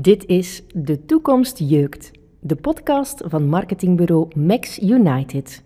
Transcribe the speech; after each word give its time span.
Dit 0.00 0.26
is 0.26 0.62
De 0.74 1.04
Toekomst 1.04 1.58
Jeukt, 1.58 2.10
de 2.40 2.56
podcast 2.56 3.22
van 3.26 3.48
marketingbureau 3.48 4.28
Max 4.38 4.78
United. 4.78 5.62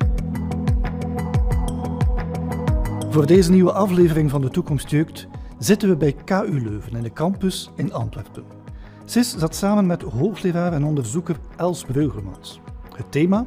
Voor 3.11 3.27
deze 3.27 3.51
nieuwe 3.51 3.73
aflevering 3.73 4.31
van 4.31 4.41
De 4.41 4.49
Toekomst 4.51 4.91
Jeukt 4.91 5.27
zitten 5.59 5.89
we 5.89 5.97
bij 5.97 6.13
KU 6.25 6.61
Leuven 6.63 6.97
in 6.97 7.03
de 7.03 7.13
campus 7.13 7.71
in 7.77 7.93
Antwerpen. 7.93 8.45
Sis 9.05 9.37
zat 9.37 9.55
samen 9.55 9.87
met 9.87 10.03
hoogleraar 10.03 10.73
en 10.73 10.85
onderzoeker 10.85 11.37
Els 11.57 11.85
Breugelmans. 11.85 12.61
Het 12.97 13.13
thema? 13.13 13.47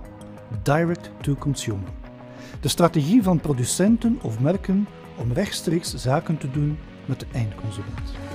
Direct 0.64 1.12
to 1.22 1.36
Consumer. 1.36 1.90
De 2.62 2.68
strategie 2.68 3.24
van 3.24 3.40
producenten 3.40 4.20
of 4.22 4.40
merken 4.40 4.88
om 5.18 5.32
rechtstreeks 5.32 5.96
zaken 5.96 6.38
te 6.38 6.52
doen 6.52 6.78
met 7.06 7.20
de 7.20 7.26
eindconsument. 7.34 8.27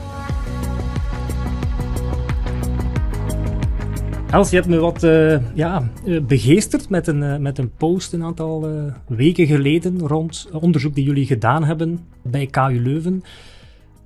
Els, 4.32 4.50
je 4.50 4.56
hebt 4.56 4.68
me 4.68 4.78
wat 4.78 5.02
uh, 5.02 5.54
ja, 5.54 5.90
uh, 6.04 6.22
begeesterd 6.22 6.88
met 6.88 7.06
een, 7.06 7.22
uh, 7.22 7.36
met 7.36 7.58
een 7.58 7.70
post 7.70 8.12
een 8.12 8.24
aantal 8.24 8.66
weken 9.08 9.46
geleden 9.46 9.98
rond 9.98 10.48
onderzoek 10.52 10.94
die 10.94 11.04
jullie 11.04 11.26
gedaan 11.26 11.64
hebben 11.64 12.06
bij 12.22 12.46
KU 12.46 12.80
Leuven. 12.80 13.22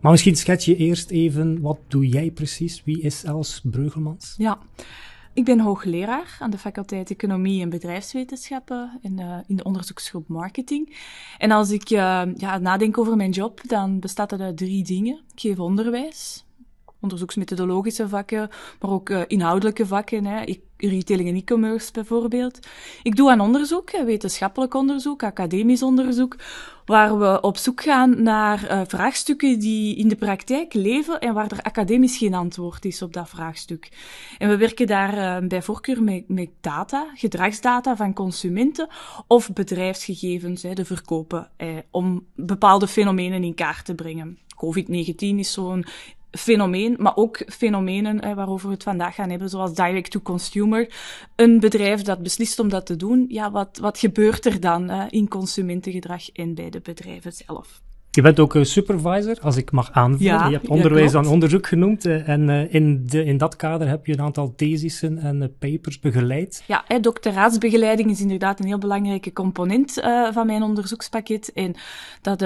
Maar 0.00 0.10
misschien 0.10 0.36
schets 0.36 0.64
je 0.64 0.76
eerst 0.76 1.10
even, 1.10 1.60
wat 1.60 1.78
doe 1.88 2.06
jij 2.08 2.30
precies? 2.30 2.82
Wie 2.84 3.00
is 3.00 3.24
Els 3.24 3.60
Breugelmans? 3.62 4.34
Ja, 4.38 4.58
ik 5.32 5.44
ben 5.44 5.60
hoogleraar 5.60 6.36
aan 6.38 6.50
de 6.50 6.58
faculteit 6.58 7.10
Economie 7.10 7.62
en 7.62 7.68
Bedrijfswetenschappen 7.68 8.98
in 9.02 9.16
de, 9.16 9.42
in 9.46 9.56
de 9.56 9.64
onderzoeksgroep 9.64 10.28
Marketing. 10.28 10.96
En 11.38 11.50
als 11.50 11.70
ik 11.70 11.88
ja, 11.88 12.24
nadenk 12.60 12.98
over 12.98 13.16
mijn 13.16 13.30
job, 13.30 13.60
dan 13.66 14.00
bestaat 14.00 14.30
dat 14.30 14.40
uit 14.40 14.56
drie 14.56 14.84
dingen. 14.84 15.20
Ik 15.32 15.40
geef 15.40 15.58
onderwijs, 15.58 16.45
onderzoeksmethodologische 17.06 18.08
vakken, 18.08 18.48
maar 18.80 18.90
ook 18.90 19.08
uh, 19.08 19.22
inhoudelijke 19.26 19.86
vakken, 19.86 20.24
hè, 20.24 20.44
retailing 20.76 21.28
en 21.28 21.36
e-commerce 21.36 21.92
bijvoorbeeld. 21.92 22.58
Ik 23.02 23.16
doe 23.16 23.30
aan 23.30 23.40
onderzoek, 23.40 23.90
wetenschappelijk 23.90 24.74
onderzoek, 24.74 25.22
academisch 25.22 25.82
onderzoek, 25.82 26.36
waar 26.84 27.18
we 27.18 27.40
op 27.40 27.56
zoek 27.56 27.82
gaan 27.82 28.22
naar 28.22 28.70
uh, 28.70 28.80
vraagstukken 28.86 29.58
die 29.58 29.96
in 29.96 30.08
de 30.08 30.16
praktijk 30.16 30.74
leven 30.74 31.20
en 31.20 31.34
waar 31.34 31.50
er 31.50 31.62
academisch 31.62 32.16
geen 32.16 32.34
antwoord 32.34 32.84
is 32.84 33.02
op 33.02 33.12
dat 33.12 33.28
vraagstuk. 33.28 33.88
En 34.38 34.48
we 34.48 34.56
werken 34.56 34.86
daar 34.86 35.42
uh, 35.42 35.48
bij 35.48 35.62
voorkeur 35.62 36.02
met, 36.02 36.28
met, 36.28 36.48
data, 36.60 37.06
gedragsdata 37.14 37.96
van 37.96 38.12
consumenten 38.12 38.88
of 39.26 39.52
bedrijfsgegevens, 39.52 40.62
hè, 40.62 40.72
de 40.72 40.84
verkopen, 40.84 41.50
eh, 41.56 41.68
om 41.90 42.26
bepaalde 42.34 42.88
fenomenen 42.88 43.44
in 43.44 43.54
kaart 43.54 43.84
te 43.84 43.94
brengen. 43.94 44.38
COVID-19 44.56 45.16
is 45.18 45.52
zo'n 45.52 45.84
fenomeen, 46.36 46.96
maar 46.98 47.16
ook 47.16 47.42
fenomenen 47.46 48.34
waarover 48.34 48.66
we 48.68 48.74
het 48.74 48.82
vandaag 48.82 49.14
gaan 49.14 49.30
hebben, 49.30 49.48
zoals 49.48 49.74
direct 49.74 50.10
to 50.10 50.20
consumer. 50.20 50.94
Een 51.36 51.60
bedrijf 51.60 52.02
dat 52.02 52.22
beslist 52.22 52.58
om 52.58 52.68
dat 52.68 52.86
te 52.86 52.96
doen, 52.96 53.24
ja, 53.28 53.50
wat, 53.50 53.78
wat 53.80 53.98
gebeurt 53.98 54.46
er 54.46 54.60
dan 54.60 54.90
in 55.10 55.28
consumentengedrag 55.28 56.30
en 56.30 56.54
bij 56.54 56.70
de 56.70 56.80
bedrijven 56.80 57.32
zelf? 57.32 57.84
Je 58.16 58.22
bent 58.22 58.40
ook 58.40 58.54
een 58.54 58.66
supervisor, 58.66 59.38
als 59.40 59.56
ik 59.56 59.70
mag 59.70 59.92
aanvullen. 59.92 60.32
Ja, 60.32 60.46
je 60.46 60.52
hebt 60.52 60.68
onderwijs 60.68 61.12
ja, 61.12 61.18
en 61.18 61.26
onderzoek 61.26 61.66
genoemd. 61.66 62.04
Eh, 62.04 62.28
en 62.28 62.48
uh, 62.48 62.74
in, 62.74 63.06
de, 63.06 63.24
in 63.24 63.38
dat 63.38 63.56
kader 63.56 63.88
heb 63.88 64.06
je 64.06 64.12
een 64.12 64.20
aantal 64.20 64.54
thesissen 64.56 65.18
en 65.18 65.42
uh, 65.42 65.48
papers 65.58 66.00
begeleid. 66.00 66.62
Ja, 66.66 66.84
hè, 66.86 67.00
doctoraatsbegeleiding 67.00 68.10
is 68.10 68.20
inderdaad 68.20 68.60
een 68.60 68.66
heel 68.66 68.78
belangrijke 68.78 69.32
component 69.32 69.98
uh, 69.98 70.32
van 70.32 70.46
mijn 70.46 70.62
onderzoekspakket. 70.62 71.52
En 71.52 71.74
dat 72.22 72.40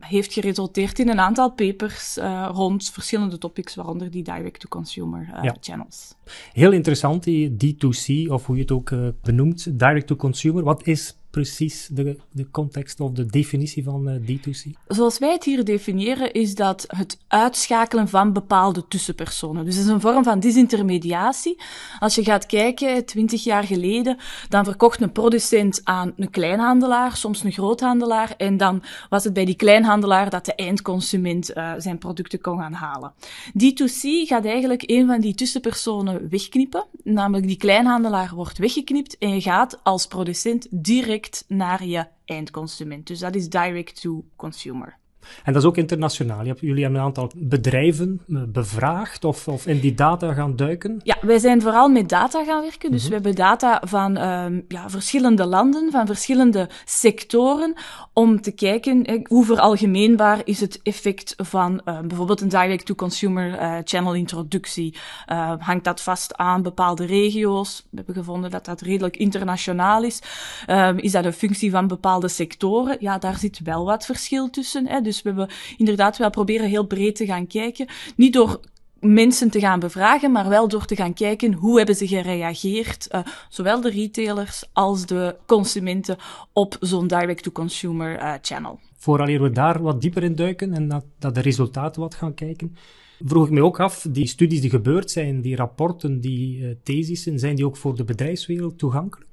heeft 0.00 0.32
geresulteerd 0.32 0.98
in 0.98 1.08
een 1.08 1.20
aantal 1.20 1.52
papers 1.52 2.18
rond 2.50 2.90
verschillende 2.90 3.38
topics, 3.38 3.74
waaronder 3.74 4.10
die 4.10 4.22
direct-to-consumer 4.22 5.28
ja. 5.42 5.56
channels. 5.60 6.14
Heel 6.52 6.72
interessant, 6.72 7.24
die 7.24 7.50
D2C, 7.50 8.30
of 8.30 8.46
hoe 8.46 8.56
je 8.56 8.62
het 8.62 8.70
ook 8.70 8.92
benoemt, 9.22 9.78
direct-to-consumer. 9.78 10.62
Wat 10.62 10.86
is 10.86 11.19
precies 11.30 11.88
de, 11.92 12.16
de 12.30 12.50
context 12.50 13.00
of 13.00 13.12
de 13.12 13.26
definitie 13.26 13.84
van 13.84 14.08
uh, 14.08 14.14
D2C? 14.14 14.70
Zoals 14.86 15.18
wij 15.18 15.32
het 15.32 15.44
hier 15.44 15.64
definiëren, 15.64 16.32
is 16.32 16.54
dat 16.54 16.84
het 16.88 17.18
uitschakelen 17.28 18.08
van 18.08 18.32
bepaalde 18.32 18.88
tussenpersonen. 18.88 19.64
Dus 19.64 19.74
het 19.74 19.84
is 19.84 19.90
een 19.90 20.00
vorm 20.00 20.24
van 20.24 20.40
disintermediatie. 20.40 21.60
Als 21.98 22.14
je 22.14 22.24
gaat 22.24 22.46
kijken, 22.46 23.04
twintig 23.04 23.44
jaar 23.44 23.64
geleden, 23.64 24.16
dan 24.48 24.64
verkocht 24.64 25.00
een 25.00 25.12
producent 25.12 25.80
aan 25.84 26.12
een 26.16 26.30
kleinhandelaar, 26.30 27.16
soms 27.16 27.42
een 27.42 27.52
groothandelaar, 27.52 28.34
en 28.36 28.56
dan 28.56 28.82
was 29.08 29.24
het 29.24 29.32
bij 29.32 29.44
die 29.44 29.54
kleinhandelaar 29.54 30.30
dat 30.30 30.44
de 30.44 30.54
eindconsument 30.54 31.56
uh, 31.56 31.72
zijn 31.78 31.98
producten 31.98 32.40
kon 32.40 32.58
gaan 32.58 32.72
halen. 32.72 33.12
D2C 33.46 34.26
gaat 34.26 34.44
eigenlijk 34.44 34.82
een 34.86 35.06
van 35.06 35.20
die 35.20 35.34
tussenpersonen 35.34 36.28
wegknippen, 36.28 36.84
namelijk 37.02 37.46
die 37.46 37.56
kleinhandelaar 37.56 38.34
wordt 38.34 38.58
weggeknipt 38.58 39.18
en 39.18 39.34
je 39.34 39.40
gaat 39.40 39.78
als 39.82 40.06
producent 40.06 40.66
direct 40.70 41.19
naar 41.48 41.84
je 41.84 42.06
eindconsument. 42.24 43.06
Dus 43.06 43.18
dat 43.18 43.34
is 43.34 43.48
direct 43.48 44.00
to 44.00 44.24
consumer. 44.36 44.99
En 45.44 45.52
dat 45.52 45.62
is 45.62 45.68
ook 45.68 45.76
internationaal. 45.76 46.44
Jullie 46.44 46.82
hebben 46.82 47.00
een 47.00 47.06
aantal 47.06 47.30
bedrijven 47.34 48.20
eh, 48.28 48.42
bevraagd 48.48 49.24
of, 49.24 49.48
of 49.48 49.66
in 49.66 49.80
die 49.80 49.94
data 49.94 50.32
gaan 50.32 50.56
duiken? 50.56 51.00
Ja, 51.02 51.16
wij 51.20 51.38
zijn 51.38 51.62
vooral 51.62 51.88
met 51.88 52.08
data 52.08 52.44
gaan 52.44 52.62
werken. 52.62 52.90
Dus 52.90 53.04
mm 53.04 53.10
-hmm. 53.10 53.22
we 53.22 53.28
hebben 53.28 53.34
data 53.34 53.82
van 53.86 54.16
um, 54.16 54.64
ja, 54.68 54.90
verschillende 54.90 55.46
landen, 55.46 55.90
van 55.90 56.06
verschillende 56.06 56.68
sectoren, 56.84 57.74
om 58.12 58.40
te 58.40 58.50
kijken 58.50 59.04
eh, 59.04 59.24
hoe 59.24 59.44
veralgemeenbaar 59.44 60.40
is 60.44 60.60
het 60.60 60.80
effect 60.82 61.34
van 61.36 61.80
uh, 61.84 62.00
bijvoorbeeld 62.00 62.40
een 62.40 62.48
direct-to-consumer 62.48 63.48
uh, 63.60 63.76
channel 63.84 64.14
introductie. 64.14 64.94
Uh, 65.26 65.52
hangt 65.58 65.84
dat 65.84 66.00
vast 66.00 66.36
aan 66.36 66.62
bepaalde 66.62 67.04
regio's? 67.04 67.86
We 67.90 67.96
hebben 67.96 68.14
gevonden 68.14 68.50
dat 68.50 68.64
dat 68.64 68.80
redelijk 68.80 69.16
internationaal 69.16 70.02
is. 70.02 70.22
Uh, 70.66 70.90
is 70.96 71.12
dat 71.12 71.24
een 71.24 71.32
functie 71.32 71.70
van 71.70 71.86
bepaalde 71.86 72.28
sectoren? 72.28 72.96
Ja, 73.00 73.18
daar 73.18 73.36
zit 73.36 73.60
wel 73.64 73.84
wat 73.84 74.04
verschil 74.04 74.50
tussen. 74.50 74.86
Hè. 74.86 75.00
Dus 75.00 75.09
we 75.16 75.28
hebben 75.28 75.48
inderdaad 75.76 76.16
wel 76.16 76.30
proberen 76.30 76.68
heel 76.68 76.86
breed 76.86 77.16
te 77.16 77.26
gaan 77.26 77.46
kijken. 77.46 77.86
Niet 78.16 78.32
door 78.32 78.60
mensen 79.00 79.50
te 79.50 79.60
gaan 79.60 79.80
bevragen, 79.80 80.32
maar 80.32 80.48
wel 80.48 80.68
door 80.68 80.84
te 80.84 80.96
gaan 80.96 81.14
kijken 81.14 81.52
hoe 81.52 81.76
hebben 81.76 81.96
ze 81.96 82.06
gereageerd, 82.06 83.08
uh, 83.10 83.20
zowel 83.48 83.80
de 83.80 83.90
retailers 83.90 84.64
als 84.72 85.06
de 85.06 85.36
consumenten, 85.46 86.16
op 86.52 86.76
zo'n 86.80 87.06
direct-to-consumer 87.06 88.16
uh, 88.16 88.34
channel. 88.42 88.80
Vooraleer 88.96 89.42
we 89.42 89.50
daar 89.50 89.82
wat 89.82 90.00
dieper 90.00 90.22
in 90.22 90.34
duiken 90.34 90.74
en 90.74 90.88
dat, 90.88 91.04
dat 91.18 91.34
de 91.34 91.40
resultaten 91.40 92.00
wat 92.00 92.14
gaan 92.14 92.34
kijken, 92.34 92.76
vroeg 93.24 93.46
ik 93.46 93.50
me 93.50 93.62
ook 93.62 93.80
af, 93.80 94.06
die 94.10 94.26
studies 94.26 94.60
die 94.60 94.70
gebeurd 94.70 95.10
zijn, 95.10 95.40
die 95.40 95.56
rapporten, 95.56 96.20
die 96.20 96.58
uh, 96.58 96.74
thesissen, 96.82 97.38
zijn 97.38 97.56
die 97.56 97.66
ook 97.66 97.76
voor 97.76 97.96
de 97.96 98.04
bedrijfswereld 98.04 98.78
toegankelijk? 98.78 99.30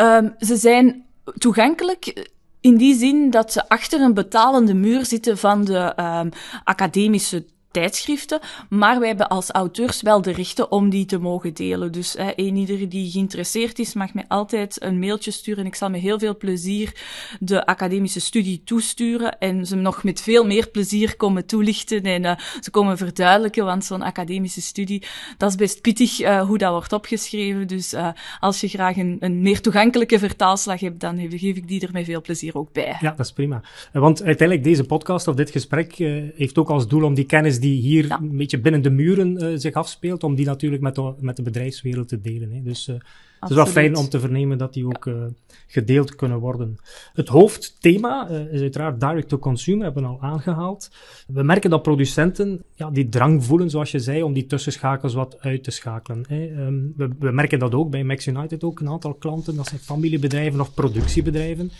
Um, 0.00 0.34
ze 0.38 0.56
zijn 0.56 1.04
toegankelijk 1.38 2.30
in 2.62 2.76
die 2.76 2.94
zin 2.94 3.30
dat 3.30 3.52
ze 3.52 3.68
achter 3.68 4.00
een 4.00 4.14
betalende 4.14 4.74
muur 4.74 5.06
zitten 5.06 5.38
van 5.38 5.64
de 5.64 5.92
um, 5.96 6.30
academische 6.64 7.44
tijdschriften, 7.72 8.40
maar 8.68 8.98
wij 8.98 9.08
hebben 9.08 9.28
als 9.28 9.50
auteurs 9.50 10.02
wel 10.02 10.22
de 10.22 10.32
rechten 10.32 10.72
om 10.72 10.90
die 10.90 11.04
te 11.04 11.18
mogen 11.18 11.54
delen. 11.54 11.92
Dus 11.92 12.16
eh, 12.16 12.26
een 12.36 12.88
die 12.88 13.10
geïnteresseerd 13.10 13.78
is, 13.78 13.94
mag 13.94 14.14
mij 14.14 14.24
altijd 14.28 14.82
een 14.82 14.98
mailtje 14.98 15.30
sturen. 15.30 15.66
Ik 15.66 15.74
zal 15.74 15.90
met 15.90 16.00
heel 16.00 16.18
veel 16.18 16.36
plezier 16.36 16.92
de 17.40 17.66
academische 17.66 18.20
studie 18.20 18.62
toesturen 18.64 19.38
en 19.38 19.66
ze 19.66 19.76
nog 19.76 20.04
met 20.04 20.20
veel 20.20 20.46
meer 20.46 20.68
plezier 20.68 21.16
komen 21.16 21.46
toelichten 21.46 22.02
en 22.02 22.24
uh, 22.24 22.38
ze 22.60 22.70
komen 22.70 22.96
verduidelijken, 22.96 23.64
want 23.64 23.84
zo'n 23.84 24.02
academische 24.02 24.60
studie, 24.60 25.02
dat 25.38 25.50
is 25.50 25.56
best 25.56 25.80
pittig 25.80 26.20
uh, 26.20 26.42
hoe 26.42 26.58
dat 26.58 26.70
wordt 26.70 26.92
opgeschreven. 26.92 27.66
Dus 27.66 27.94
uh, 27.94 28.08
als 28.40 28.60
je 28.60 28.68
graag 28.68 28.96
een, 28.96 29.16
een 29.20 29.42
meer 29.42 29.60
toegankelijke 29.60 30.18
vertaalslag 30.18 30.80
hebt, 30.80 31.00
dan 31.00 31.18
geef 31.18 31.56
ik 31.56 31.68
die 31.68 31.80
er 31.80 31.92
met 31.92 32.04
veel 32.04 32.20
plezier 32.20 32.56
ook 32.56 32.72
bij. 32.72 32.96
Ja, 33.00 33.10
dat 33.10 33.26
is 33.26 33.32
prima. 33.32 33.62
Want 33.92 34.22
uiteindelijk 34.22 34.66
deze 34.66 34.84
podcast 34.84 35.28
of 35.28 35.34
dit 35.34 35.50
gesprek 35.50 35.94
heeft 36.36 36.58
ook 36.58 36.70
als 36.70 36.88
doel 36.88 37.04
om 37.04 37.14
die 37.14 37.24
kennis 37.24 37.60
die 37.62 37.80
hier 37.80 38.06
ja. 38.06 38.20
een 38.20 38.36
beetje 38.36 38.60
binnen 38.60 38.82
de 38.82 38.90
muren 38.90 39.42
uh, 39.42 39.58
zich 39.58 39.74
afspeelt, 39.74 40.24
om 40.24 40.34
die 40.34 40.46
natuurlijk 40.46 40.82
met 40.82 40.94
de, 40.94 41.14
met 41.20 41.36
de 41.36 41.42
bedrijfswereld 41.42 42.08
te 42.08 42.20
delen. 42.20 42.52
Hè. 42.52 42.62
Dus 42.62 42.88
uh, 42.88 42.96
het 43.40 43.50
is 43.50 43.56
wel 43.56 43.66
fijn 43.66 43.96
om 43.96 44.08
te 44.08 44.20
vernemen 44.20 44.58
dat 44.58 44.72
die 44.72 44.86
ook 44.86 45.06
uh, 45.06 45.24
gedeeld 45.66 46.14
kunnen 46.14 46.38
worden. 46.38 46.76
Het 47.12 47.28
hoofdthema 47.28 48.28
is 48.28 48.60
uiteraard 48.60 49.00
direct 49.00 49.28
to 49.28 49.38
consumer, 49.38 49.84
hebben 49.84 50.02
we 50.02 50.08
al 50.08 50.22
aangehaald. 50.22 50.90
We 51.26 51.42
merken 51.42 51.70
dat 51.70 51.82
producenten 51.82 52.62
ja, 52.74 52.90
die 52.90 53.08
drang 53.08 53.44
voelen, 53.44 53.70
zoals 53.70 53.90
je 53.90 53.98
zei, 53.98 54.22
om 54.22 54.32
die 54.32 54.46
tussenschakels 54.46 55.14
wat 55.14 55.40
uit 55.40 55.64
te 55.64 55.70
schakelen. 55.70 56.24
Hè. 56.28 56.66
Um, 56.66 56.92
we, 56.96 57.08
we 57.18 57.30
merken 57.30 57.58
dat 57.58 57.74
ook 57.74 57.90
bij 57.90 58.04
Max 58.04 58.26
United 58.26 58.64
ook, 58.64 58.80
een 58.80 58.88
aantal 58.88 59.14
klanten, 59.14 59.56
dat 59.56 59.66
zijn 59.66 59.80
familiebedrijven 59.80 60.60
of 60.60 60.74
productiebedrijven, 60.74 61.70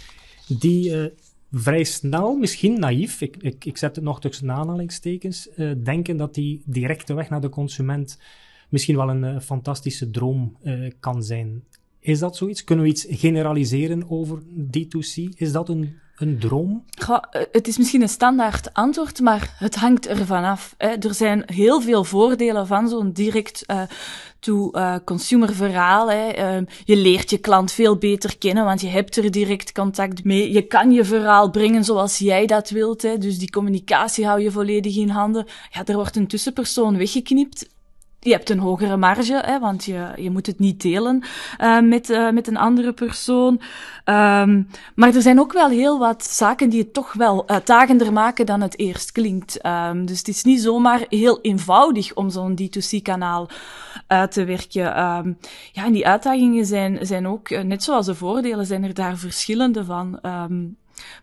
die 0.47 1.13
vrij 1.53 1.85
snel, 1.85 2.37
misschien 2.37 2.81
naïef, 2.81 3.21
ik, 3.21 3.37
ik, 3.37 3.65
ik 3.65 3.77
zet 3.77 3.97
het 3.97 4.05
nog 4.05 4.21
tussen 4.21 4.51
aanhalingstekens, 4.51 5.49
uh, 5.57 5.73
denken 5.83 6.17
dat 6.17 6.35
die 6.35 6.63
directe 6.65 7.15
weg 7.15 7.29
naar 7.29 7.41
de 7.41 7.49
consument 7.49 8.19
misschien 8.69 8.97
wel 8.97 9.09
een 9.09 9.23
uh, 9.23 9.41
fantastische 9.41 10.11
droom 10.11 10.57
uh, 10.63 10.91
kan 11.01 11.23
zijn. 11.23 11.65
Is 12.03 12.19
dat 12.19 12.37
zoiets? 12.37 12.65
Kunnen 12.65 12.85
we 12.85 12.91
iets 12.91 13.07
generaliseren 13.09 14.11
over 14.11 14.43
D2C? 14.47 15.35
Is 15.35 15.53
dat 15.53 15.69
een, 15.69 15.99
een 16.17 16.39
droom? 16.39 16.85
Eh, 17.09 17.19
het 17.53 17.69
is 17.69 17.79
misschien 17.79 18.03
een 18.03 18.09
standaard 18.09 18.75
antwoord, 18.75 19.21
maar 19.21 19.55
het 19.59 19.75
hangt 19.75 20.07
ervan 20.07 20.45
af. 20.45 20.75
Hè. 20.79 20.89
Er 20.89 21.15
zijn 21.15 21.43
heel 21.47 21.81
veel 21.81 22.05
voordelen 22.05 22.67
van 22.67 22.89
zo'n 22.89 23.13
direct 23.13 23.65
uh, 23.67 23.83
to 24.39 24.71
uh, 24.73 24.97
consumer 25.05 25.55
verhaal. 25.55 26.11
Hè. 26.11 26.57
Uh, 26.59 26.67
je 26.85 26.97
leert 26.97 27.31
je 27.31 27.39
klant 27.39 27.73
veel 27.73 27.97
beter 27.97 28.39
kennen, 28.39 28.65
want 28.65 28.81
je 28.81 28.89
hebt 28.89 29.17
er 29.17 29.31
direct 29.31 29.73
contact 29.73 30.25
mee. 30.25 30.53
Je 30.53 30.63
kan 30.63 30.93
je 30.93 31.05
verhaal 31.05 31.51
brengen 31.51 31.85
zoals 31.85 32.19
jij 32.19 32.47
dat 32.47 32.71
wilt. 32.71 33.03
Hè. 33.03 33.19
Dus 33.19 33.39
die 33.39 33.51
communicatie 33.51 34.27
hou 34.27 34.41
je 34.41 34.51
volledig 34.51 34.97
in 34.97 35.09
handen. 35.09 35.47
Ja, 35.71 35.85
er 35.85 35.95
wordt 35.95 36.17
een 36.17 36.27
tussenpersoon 36.27 36.97
weggeknipt 36.97 37.69
je 38.25 38.33
hebt 38.33 38.51
een 38.51 38.59
hogere 38.59 38.97
marge, 38.97 39.43
hè, 39.45 39.59
want 39.59 39.85
je, 39.85 40.13
je 40.17 40.31
moet 40.31 40.47
het 40.47 40.59
niet 40.59 40.83
delen 40.83 41.23
uh, 41.61 41.81
met, 41.81 42.11
uh, 42.11 42.31
met 42.31 42.47
een 42.47 42.57
andere 42.57 42.93
persoon. 42.93 43.61
Um, 44.05 44.69
maar 44.95 45.15
er 45.15 45.23
zijn 45.23 45.41
ook 45.41 45.53
wel 45.53 45.69
heel 45.69 45.99
wat 45.99 46.25
zaken 46.25 46.71
die 46.71 46.81
het 46.81 46.93
toch 46.93 47.13
wel 47.13 47.49
uitdagender 47.49 48.13
maken 48.13 48.47
dan 48.47 48.61
het 48.61 48.79
eerst 48.79 49.13
klinkt. 49.13 49.67
Um, 49.67 50.07
dus 50.07 50.19
het 50.19 50.29
is 50.29 50.43
niet 50.43 50.61
zomaar 50.61 51.05
heel 51.09 51.41
eenvoudig 51.41 52.15
om 52.15 52.31
zo'n 52.31 52.59
D2C-kanaal 52.63 53.49
uit 54.07 54.33
te 54.33 54.45
werken. 54.45 55.01
Um, 55.01 55.39
ja, 55.73 55.85
en 55.85 55.93
die 55.93 56.07
uitdagingen 56.07 56.67
zijn, 56.67 56.99
zijn 57.01 57.27
ook, 57.29 57.51
net 57.51 57.83
zoals 57.83 58.07
de 58.07 58.15
voordelen, 58.15 58.67
zijn 58.67 58.85
er 58.85 58.95
daar 58.95 59.17
verschillende 59.17 59.85
van. 59.85 60.21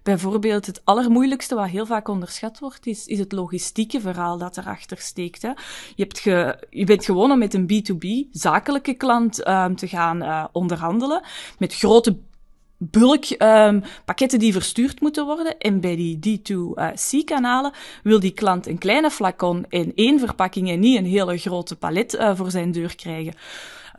Bijvoorbeeld 0.04 0.66
het 0.66 0.82
allermoeilijkste 0.84 1.56
wat 1.56 1.68
heel 1.68 1.86
vaak 1.86 2.08
onderschat 2.08 2.60
wordt, 2.60 2.88
is, 2.88 3.06
is 3.06 3.20
het 3.20 3.32
logistieke 3.32 4.02
verhaal 4.02 4.38
dat 4.38 4.58
erachter 4.58 4.98
steekt. 4.98 5.42
Hè. 5.42 5.50
Je, 5.96 6.04
hebt 6.04 6.22
je 6.70 6.84
bent 6.86 7.06
gewoon 7.06 7.32
om 7.32 7.40
met 7.40 7.54
een 7.54 7.70
B2B 7.72 8.32
zakelijke 8.32 8.94
klant 8.94 9.48
um, 9.48 9.76
te 9.76 9.88
gaan 9.88 10.24
uh, 10.24 10.46
onderhandelen, 10.52 11.22
met 11.58 11.76
grote 11.76 12.18
bulk 12.80 13.26
um, 13.38 13.84
pakketten 14.06 14.40
die 14.40 14.54
verstuurd 14.54 15.02
moeten 15.02 15.26
worden. 15.26 15.58
En 15.58 15.80
bij 15.80 15.96
die 15.96 16.20
D2C-kanalen 16.20 17.74
wil 18.04 18.20
die 18.20 18.32
klant 18.32 18.68
een 18.68 18.78
kleine 18.78 19.10
flacon 19.12 19.66
in 19.70 19.92
één 19.96 20.20
verpakking 20.20 20.70
en 20.70 20.80
niet 20.80 20.98
een 20.98 21.06
hele 21.06 21.38
grote 21.38 21.76
palet 21.76 22.14
uh, 22.14 22.36
voor 22.36 22.52
zijn 22.52 22.72
deur 22.72 22.96
krijgen. 22.96 23.34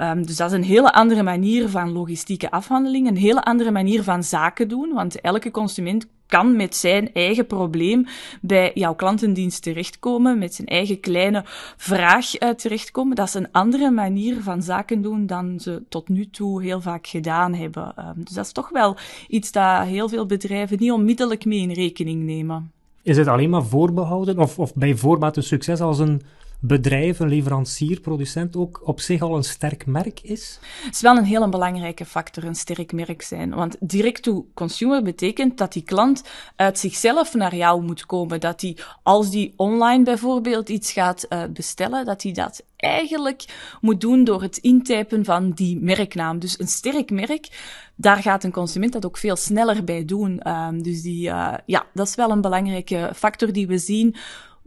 Um, 0.03 0.27
dus 0.27 0.37
dat 0.37 0.51
is 0.51 0.57
een 0.57 0.65
hele 0.65 0.93
andere 0.93 1.23
manier 1.23 1.69
van 1.69 1.93
logistieke 1.93 2.51
afhandeling, 2.51 3.09
een 3.09 3.17
hele 3.17 3.43
andere 3.43 3.71
manier 3.71 4.03
van 4.03 4.25
zaken 4.25 4.69
doen, 4.69 4.93
want 4.93 5.21
elke 5.21 5.51
consument 5.51 6.07
kan 6.27 6.57
met 6.57 6.77
zijn 6.77 7.13
eigen 7.13 7.47
probleem 7.47 8.07
bij 8.41 8.71
jouw 8.75 8.95
klantendienst 8.95 9.63
terechtkomen, 9.63 10.39
met 10.39 10.55
zijn 10.55 10.69
eigen 10.69 11.01
kleine 11.01 11.43
vraag 11.77 12.41
uh, 12.41 12.49
terechtkomen. 12.49 13.17
Dat 13.17 13.27
is 13.27 13.35
een 13.35 13.53
andere 13.53 13.91
manier 13.91 14.43
van 14.43 14.63
zaken 14.63 15.03
doen 15.03 15.27
dan 15.27 15.61
ze 15.61 15.83
tot 15.89 16.09
nu 16.09 16.31
toe 16.31 16.63
heel 16.63 16.81
vaak 16.81 17.07
gedaan 17.07 17.55
hebben. 17.55 17.95
Um, 17.99 18.25
dus 18.25 18.35
dat 18.35 18.45
is 18.45 18.53
toch 18.53 18.69
wel 18.69 18.97
iets 19.29 19.53
dat 19.53 19.87
heel 19.87 20.09
veel 20.09 20.27
bedrijven 20.27 20.77
niet 20.81 20.93
onmiddellijk 20.93 21.45
mee 21.45 21.61
in 21.61 21.73
rekening 21.73 22.23
nemen. 22.23 22.73
Is 23.03 23.17
het 23.17 23.27
alleen 23.27 23.51
maar 23.51 23.65
voorbehouden 23.65 24.39
of, 24.39 24.59
of 24.59 24.75
bij 24.75 24.95
voorbaat 24.95 25.37
een 25.37 25.43
succes 25.43 25.81
als 25.81 25.99
een 25.99 26.23
bedrijf, 26.61 27.19
een 27.19 27.29
leverancier, 27.29 28.01
producent 28.01 28.57
ook 28.57 28.81
op 28.85 29.01
zich 29.01 29.23
al 29.23 29.37
een 29.37 29.45
sterk 29.45 29.87
merk 29.87 30.21
is? 30.21 30.59
Het 30.85 30.95
is 30.95 31.01
wel 31.01 31.17
een 31.17 31.25
hele 31.25 31.49
belangrijke 31.49 32.05
factor, 32.05 32.45
een 32.45 32.55
sterk 32.55 32.93
merk 32.93 33.23
zijn. 33.23 33.55
Want 33.55 33.77
direct 33.81 34.23
to 34.23 34.47
consumer 34.55 35.03
betekent 35.03 35.59
dat 35.59 35.73
die 35.73 35.83
klant 35.83 36.25
uit 36.57 36.79
zichzelf 36.79 37.35
naar 37.35 37.57
jou 37.57 37.83
moet 37.83 38.07
komen. 38.07 38.41
Dat 38.41 38.61
die, 38.61 38.77
als 39.03 39.31
die 39.31 39.53
online 39.57 40.05
bijvoorbeeld 40.05 40.69
iets 40.69 40.93
gaat 40.93 41.27
uh, 41.29 41.43
bestellen, 41.53 42.05
dat 42.05 42.23
hij 42.23 42.33
dat 42.33 42.65
eigenlijk 42.81 43.45
moet 43.81 44.01
doen 44.01 44.25
door 44.25 44.43
het 44.43 44.57
intypen 44.57 45.25
van 45.25 45.51
die 45.51 45.81
merknaam. 45.81 46.39
Dus 46.39 46.59
een 46.59 46.69
sterk 46.69 47.11
merk, 47.11 47.49
daar 47.95 48.17
gaat 48.17 48.45
een 48.45 48.53
consument 48.53 48.93
dat 48.93 49.07
ook 49.07 49.17
veel 49.17 49.37
sneller 49.37 49.85
bij 49.85 50.05
doen. 50.05 50.49
Um, 50.49 50.83
dus 50.83 51.03
die, 51.03 51.29
uh, 51.29 51.55
ja, 51.67 51.87
dat 51.95 52.07
is 52.07 52.15
wel 52.15 52.31
een 52.31 52.41
belangrijke 52.41 53.13
factor 53.15 53.53
die 53.53 53.67
we 53.67 53.79
zien 53.79 54.17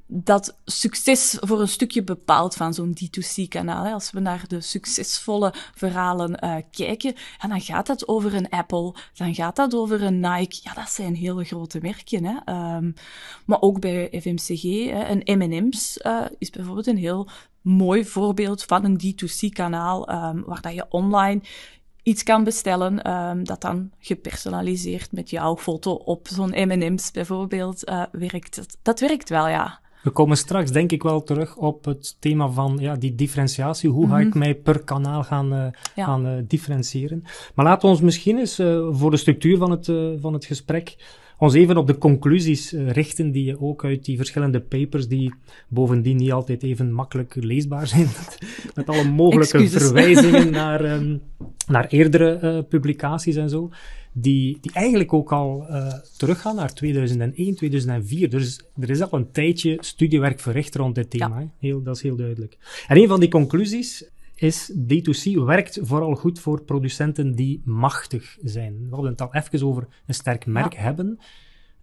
dat 0.08 0.58
succes 0.66 1.38
voor 1.40 1.62
een 1.62 1.68
stukje 1.68 2.04
bepaalt 2.04 2.56
van 2.56 2.74
zo'n 2.74 2.98
D2C-kanaal. 3.04 3.94
Als 3.94 4.12
we 4.12 4.20
naar 4.20 4.48
de 4.48 4.62
succesvolle 4.62 5.54
verhalen 5.76 6.40
uh, 6.44 6.56
kijken, 6.72 7.16
en 7.40 7.50
dan 7.50 7.62
gaat 7.62 7.88
dat 7.88 8.08
over 8.08 8.34
een 8.34 8.50
Apple, 8.50 8.96
dan 9.14 9.36
gaat 9.36 9.56
dat 9.56 9.74
over 9.74 10.04
een 10.04 10.20
Nike. 10.20 10.60
Ja, 10.64 10.74
dat 10.74 10.90
zijn 10.90 11.16
hele 11.16 11.44
grote 11.44 11.80
merken. 11.82 12.26
Hè? 12.26 12.54
Um, 12.76 12.94
maar 13.46 13.62
ook 13.62 13.80
bij 13.80 14.22
FMCG, 14.22 14.62
hè, 14.90 15.08
een 15.08 15.38
M&M's 15.38 16.00
uh, 16.02 16.26
is 16.38 16.50
bijvoorbeeld 16.50 16.88
een 16.88 16.98
heel 16.98 17.30
mooi 17.64 18.06
voorbeeld 18.06 18.64
van 18.64 18.86
een 18.86 19.00
D2C-kanaal, 19.04 20.10
um, 20.10 20.44
waar 20.46 20.62
dat 20.62 20.74
je 20.74 20.86
online 20.90 21.42
iets 22.04 22.24
kan 22.24 22.44
bestellen 22.44 23.12
um, 23.12 23.44
dat 23.44 23.62
dan 23.62 23.92
gepersonaliseerd 24.00 25.12
met 25.12 25.30
jouw 25.30 25.58
foto 25.58 25.92
op 25.94 26.28
zo'n 26.28 26.68
M&M's 26.68 27.12
bijvoorbeeld 27.12 27.90
uh, 27.90 28.04
werkt. 28.12 28.56
Dat, 28.56 28.78
dat 28.82 29.00
werkt 29.00 29.30
wel, 29.30 29.48
ja. 29.48 29.82
We 30.04 30.10
komen 30.10 30.38
straks 30.38 30.72
denk 30.72 30.92
ik 30.92 31.04
wel 31.04 31.24
terug 31.24 31.56
op 31.56 31.86
het 31.86 32.18
thema 32.20 32.48
van 32.48 32.78
ja, 32.80 32.96
die 32.96 33.16
differentiatie. 33.16 33.90
Hoe 33.90 34.08
ga 34.08 34.20
ik 34.20 34.28
mhm. 34.30 34.38
mij 34.38 34.56
per 34.56 34.84
kanaal 34.84 35.24
gaan, 35.24 35.54
uh, 35.54 35.68
gaan 35.96 36.28
uh, 36.28 36.44
differentiëren? 36.48 37.24
Maar 37.56 37.66
laten 37.66 37.82
we 37.82 37.88
ons 37.88 38.02
misschien 38.02 38.38
eens 38.38 38.60
uh, 38.60 38.88
voor 38.92 39.12
de 39.12 39.18
structuur 39.18 39.58
van 39.58 39.72
het, 39.72 39.86
van 40.20 40.34
het 40.34 40.46
gesprek 40.46 40.96
ons 41.44 41.54
even 41.54 41.78
op 41.78 41.88
de 41.88 41.98
conclusies 41.98 42.72
richten 42.72 43.32
die 43.32 43.46
je 43.46 43.62
ook 43.62 43.86
uit 43.86 44.06
die 44.06 44.18
verschillende 44.18 44.60
papers, 44.60 45.08
die 45.08 45.34
bovendien 45.68 46.18
niet 46.18 46.32
altijd 46.32 46.64
even 46.64 46.94
makkelijk 46.94 47.36
leesbaar 47.36 47.88
zijn, 47.88 48.08
met, 48.76 48.90
alle 48.90 49.04
mogelijke 49.04 49.70
verwijzingen 49.70 50.52
naar, 50.62 50.94
um, 50.94 51.22
naar 51.68 51.88
eerdere 51.88 52.64
publicaties 52.64 53.36
en 53.36 53.50
zo 53.50 53.72
die, 54.14 54.58
die 54.62 54.72
eigenlijk 54.74 55.14
ook 55.14 55.32
al 55.32 55.66
uh, 55.70 55.94
teruggaan 56.18 56.56
naar 56.56 56.74
2001, 56.74 57.56
2004. 57.56 58.30
Dus 58.30 58.62
er 58.80 58.90
is 58.90 59.02
al 59.02 59.20
een 59.20 59.32
tijdje 59.32 59.78
studiewerk 59.80 60.40
verricht 60.40 60.76
rond 60.76 60.96
dit 60.96 61.10
thema. 61.10 61.52
Heel, 61.60 61.84
dat 61.84 61.96
is 61.96 62.02
heel 62.02 62.16
duidelijk. 62.16 62.58
En 62.88 62.98
een 62.98 63.08
van 63.08 63.20
die 63.20 63.30
conclusies 63.30 64.10
is 64.44 64.72
D2C 64.72 65.34
werkt 65.34 65.80
vooral 65.82 66.16
goed 66.16 66.40
voor 66.40 66.62
producenten 66.62 67.36
die 67.36 67.62
machtig 67.66 68.38
zijn. 68.44 68.86
We 68.90 68.96
hadden 68.96 69.12
het 69.12 69.22
al 69.22 69.34
even 69.34 69.68
over 69.68 69.88
een 70.06 70.14
sterk 70.14 70.46
merk 70.46 70.76
hebben. 70.76 71.20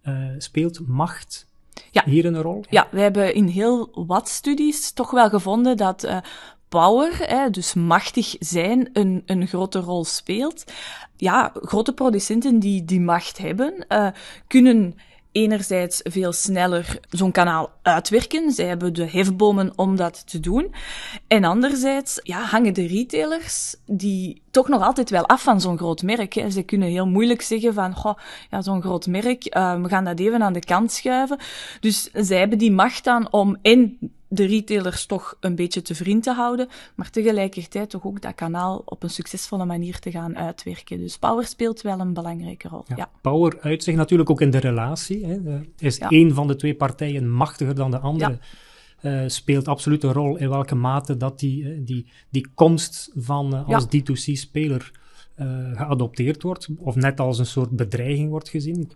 Uh, 0.03 0.27
speelt 0.37 0.87
macht 0.87 1.47
ja. 1.91 2.03
hier 2.05 2.25
een 2.25 2.41
rol? 2.41 2.63
Ja, 2.69 2.87
we 2.91 2.99
hebben 2.99 3.33
in 3.33 3.47
heel 3.47 4.05
wat 4.07 4.29
studies 4.29 4.91
toch 4.91 5.11
wel 5.11 5.29
gevonden 5.29 5.77
dat 5.77 6.03
uh, 6.03 6.17
power, 6.69 7.17
hè, 7.27 7.49
dus 7.49 7.73
machtig 7.73 8.35
zijn, 8.39 8.89
een, 8.93 9.23
een 9.25 9.47
grote 9.47 9.79
rol 9.79 10.03
speelt. 10.03 10.63
Ja, 11.15 11.51
grote 11.53 11.93
producenten 11.93 12.59
die 12.59 12.85
die 12.85 13.01
macht 13.01 13.37
hebben, 13.37 13.85
uh, 13.89 14.07
kunnen 14.47 14.95
enerzijds 15.31 16.01
veel 16.03 16.33
sneller 16.33 16.99
zo'n 17.09 17.31
kanaal 17.31 17.71
uitwerken. 17.81 18.51
Zij 18.51 18.65
hebben 18.65 18.93
de 18.93 19.09
hefbomen 19.09 19.71
om 19.75 19.95
dat 19.95 20.27
te 20.27 20.39
doen. 20.39 20.73
En 21.27 21.43
anderzijds 21.43 22.19
ja, 22.23 22.41
hangen 22.41 22.73
de 22.73 22.87
retailers 22.87 23.75
die 23.85 24.41
toch 24.51 24.67
nog 24.67 24.81
altijd 24.81 25.09
wel 25.09 25.25
af 25.25 25.43
van 25.43 25.61
zo'n 25.61 25.77
groot 25.77 26.01
merk. 26.01 26.45
Ze 26.49 26.63
kunnen 26.63 26.87
heel 26.87 27.07
moeilijk 27.07 27.41
zeggen 27.41 27.73
van, 27.73 27.95
goh, 27.95 28.17
ja, 28.49 28.61
zo'n 28.61 28.81
groot 28.81 29.07
merk, 29.07 29.55
uh, 29.57 29.81
we 29.81 29.87
gaan 29.87 30.05
dat 30.05 30.19
even 30.19 30.43
aan 30.43 30.53
de 30.53 30.59
kant 30.59 30.91
schuiven. 30.91 31.37
Dus 31.79 32.09
zij 32.13 32.39
hebben 32.39 32.57
die 32.57 32.71
macht 32.71 33.03
dan 33.03 33.31
om 33.31 33.57
en 33.61 33.97
de 34.33 34.45
retailers 34.45 35.05
toch 35.05 35.37
een 35.39 35.55
beetje 35.55 35.81
te 35.81 35.95
vriend 35.95 36.23
te 36.23 36.33
houden, 36.33 36.67
maar 36.95 37.09
tegelijkertijd 37.09 37.89
toch 37.89 38.05
ook 38.05 38.21
dat 38.21 38.35
kanaal 38.35 38.81
op 38.85 39.03
een 39.03 39.09
succesvolle 39.09 39.65
manier 39.65 39.99
te 39.99 40.11
gaan 40.11 40.37
uitwerken. 40.37 40.97
Dus 40.97 41.17
power 41.17 41.45
speelt 41.45 41.81
wel 41.81 41.99
een 41.99 42.13
belangrijke 42.13 42.67
rol. 42.67 42.83
Ja, 42.95 43.09
Power 43.21 43.59
uit 43.61 43.83
zich 43.83 43.95
natuurlijk 43.95 44.29
ook 44.29 44.41
in 44.41 44.49
de 44.49 44.57
relatie. 44.57 45.25
Hè. 45.25 45.61
Is 45.77 45.97
ja. 45.97 46.09
één 46.09 46.33
van 46.33 46.47
de 46.47 46.55
twee 46.55 46.75
partijen 46.75 47.29
machtiger 47.29 47.75
dan 47.75 47.91
de 47.91 47.99
andere? 47.99 48.39
Uh, 49.01 49.23
speelt 49.27 49.67
absoluut 49.67 50.03
een 50.03 50.13
rol 50.13 50.37
in 50.37 50.49
welke 50.49 50.75
mate 50.75 51.17
dat 51.17 51.39
die, 51.39 51.71
eh, 51.71 51.79
die, 51.79 52.07
die 52.29 52.47
komst 52.53 53.11
van 53.15 53.53
uh, 53.53 53.75
als 53.75 53.85
D2C-speler 53.85 54.99
geadopteerd 55.73 56.43
wordt, 56.43 56.69
of 56.77 56.95
net 56.95 57.19
als 57.19 57.39
een 57.39 57.45
soort 57.45 57.69
bedreiging 57.69 58.29
wordt 58.29 58.49
gezien. 58.49 58.91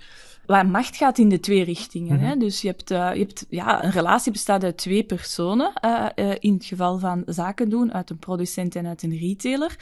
Waar 0.45 0.65
macht 0.67 0.95
gaat 0.95 1.17
in 1.17 1.29
de 1.29 1.39
twee 1.39 1.63
richtingen. 1.63 2.19
hè? 2.19 2.29
Mhm. 2.29 2.39
Dus 2.39 2.61
je 2.61 2.67
hebt, 2.67 2.91
uh, 2.91 3.09
je 3.13 3.19
hebt 3.19 3.45
ja, 3.49 3.83
een 3.83 3.91
relatie 3.91 4.31
bestaat 4.31 4.63
uit 4.63 4.77
twee 4.77 5.03
personen. 5.03 5.71
Uh, 5.85 6.05
uh, 6.15 6.31
in 6.39 6.53
het 6.53 6.65
geval 6.65 6.99
van 6.99 7.23
zaken 7.25 7.69
doen, 7.69 7.93
uit 7.93 8.09
een 8.09 8.19
producent 8.19 8.75
en 8.75 8.87
uit 8.87 9.03
een 9.03 9.17
retailer. 9.17 9.75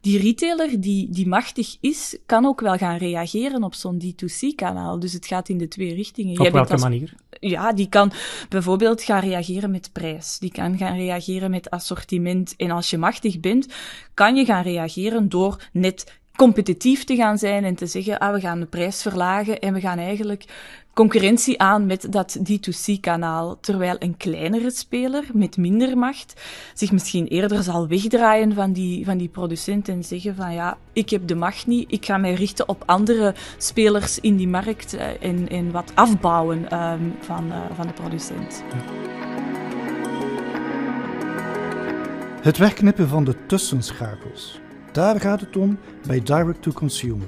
Die 0.00 0.18
retailer 0.18 0.80
die, 0.80 1.10
die 1.10 1.28
machtig 1.28 1.76
is, 1.80 2.18
kan 2.26 2.46
ook 2.46 2.60
wel 2.60 2.76
gaan 2.76 2.96
reageren 2.96 3.62
op 3.62 3.74
zo'n 3.74 4.02
D2C-kanaal. 4.04 4.98
Dus 4.98 5.12
het 5.12 5.26
gaat 5.26 5.48
in 5.48 5.58
de 5.58 5.68
twee 5.68 5.94
richtingen. 5.94 6.40
Op 6.40 6.52
welke 6.52 6.76
manier? 6.76 7.14
Ja, 7.40 7.72
die 7.72 7.88
kan 7.88 8.12
bijvoorbeeld 8.48 9.02
gaan 9.02 9.20
reageren 9.20 9.70
met 9.70 9.90
prijs. 9.92 10.38
Die 10.38 10.50
kan 10.50 10.76
gaan 10.76 10.96
reageren 10.96 11.50
met 11.50 11.70
assortiment. 11.70 12.54
En 12.56 12.70
als 12.70 12.90
je 12.90 12.98
machtig 12.98 13.40
bent, 13.40 13.66
kan 14.14 14.36
je 14.36 14.44
gaan 14.44 14.62
reageren 14.62 15.28
door 15.28 15.68
net 15.72 16.18
competitief 16.38 17.04
te 17.04 17.16
gaan 17.16 17.38
zijn 17.38 17.64
en 17.64 17.74
te 17.74 17.86
zeggen, 17.86 18.18
ah, 18.18 18.34
we 18.34 18.40
gaan 18.40 18.60
de 18.60 18.66
prijs 18.66 19.02
verlagen 19.02 19.58
en 19.58 19.74
we 19.74 19.80
gaan 19.80 19.98
eigenlijk 19.98 20.44
concurrentie 20.94 21.60
aan 21.60 21.86
met 21.86 22.06
dat 22.12 22.38
D2C-kanaal, 22.38 23.60
terwijl 23.60 23.96
een 23.98 24.16
kleinere 24.16 24.70
speler 24.70 25.24
met 25.32 25.56
minder 25.56 25.98
macht 25.98 26.40
zich 26.74 26.92
misschien 26.92 27.26
eerder 27.26 27.62
zal 27.62 27.88
wegdraaien 27.88 28.54
van 28.54 28.72
die, 28.72 29.04
van 29.04 29.18
die 29.18 29.28
producent 29.28 29.88
en 29.88 30.04
zeggen 30.04 30.34
van 30.34 30.52
ja, 30.52 30.78
ik 30.92 31.10
heb 31.10 31.26
de 31.26 31.34
macht 31.34 31.66
niet, 31.66 31.92
ik 31.92 32.04
ga 32.04 32.16
mij 32.16 32.34
richten 32.34 32.68
op 32.68 32.82
andere 32.86 33.34
spelers 33.56 34.20
in 34.20 34.36
die 34.36 34.48
markt 34.48 34.94
eh, 34.94 35.22
en, 35.22 35.48
en 35.48 35.70
wat 35.70 35.92
afbouwen 35.94 36.70
ehm, 36.70 37.02
van, 37.20 37.46
uh, 37.46 37.56
van 37.74 37.86
de 37.86 37.92
producent. 37.92 38.62
Het 42.42 42.56
wegknippen 42.56 43.08
van 43.08 43.24
de 43.24 43.46
tussenschakels. 43.46 44.60
Daar 44.98 45.20
gaat 45.20 45.40
het 45.40 45.56
om 45.56 45.78
bij 46.06 46.22
Direct 46.22 46.62
to 46.62 46.72
Consumer. 46.72 47.26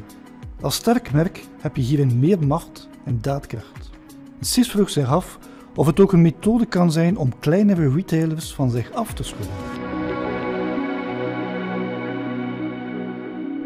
Als 0.61 0.75
sterk 0.75 1.12
merk 1.12 1.45
heb 1.61 1.77
je 1.77 1.83
hierin 1.83 2.19
meer 2.19 2.47
macht 2.47 2.89
en 3.05 3.19
daadkracht. 3.21 3.91
CIS 4.41 4.71
vroeg 4.71 4.91
zich 4.91 5.09
af 5.09 5.39
of 5.75 5.87
het 5.87 6.00
ook 6.00 6.12
een 6.12 6.23
methode 6.23 6.67
kan 6.67 6.93
zijn 6.93 7.17
om 7.17 7.39
kleinere 7.39 7.91
retailers 7.91 8.55
van 8.55 8.71
zich 8.71 8.93
af 8.93 9.12
te 9.12 9.23
schudden. 9.23 9.55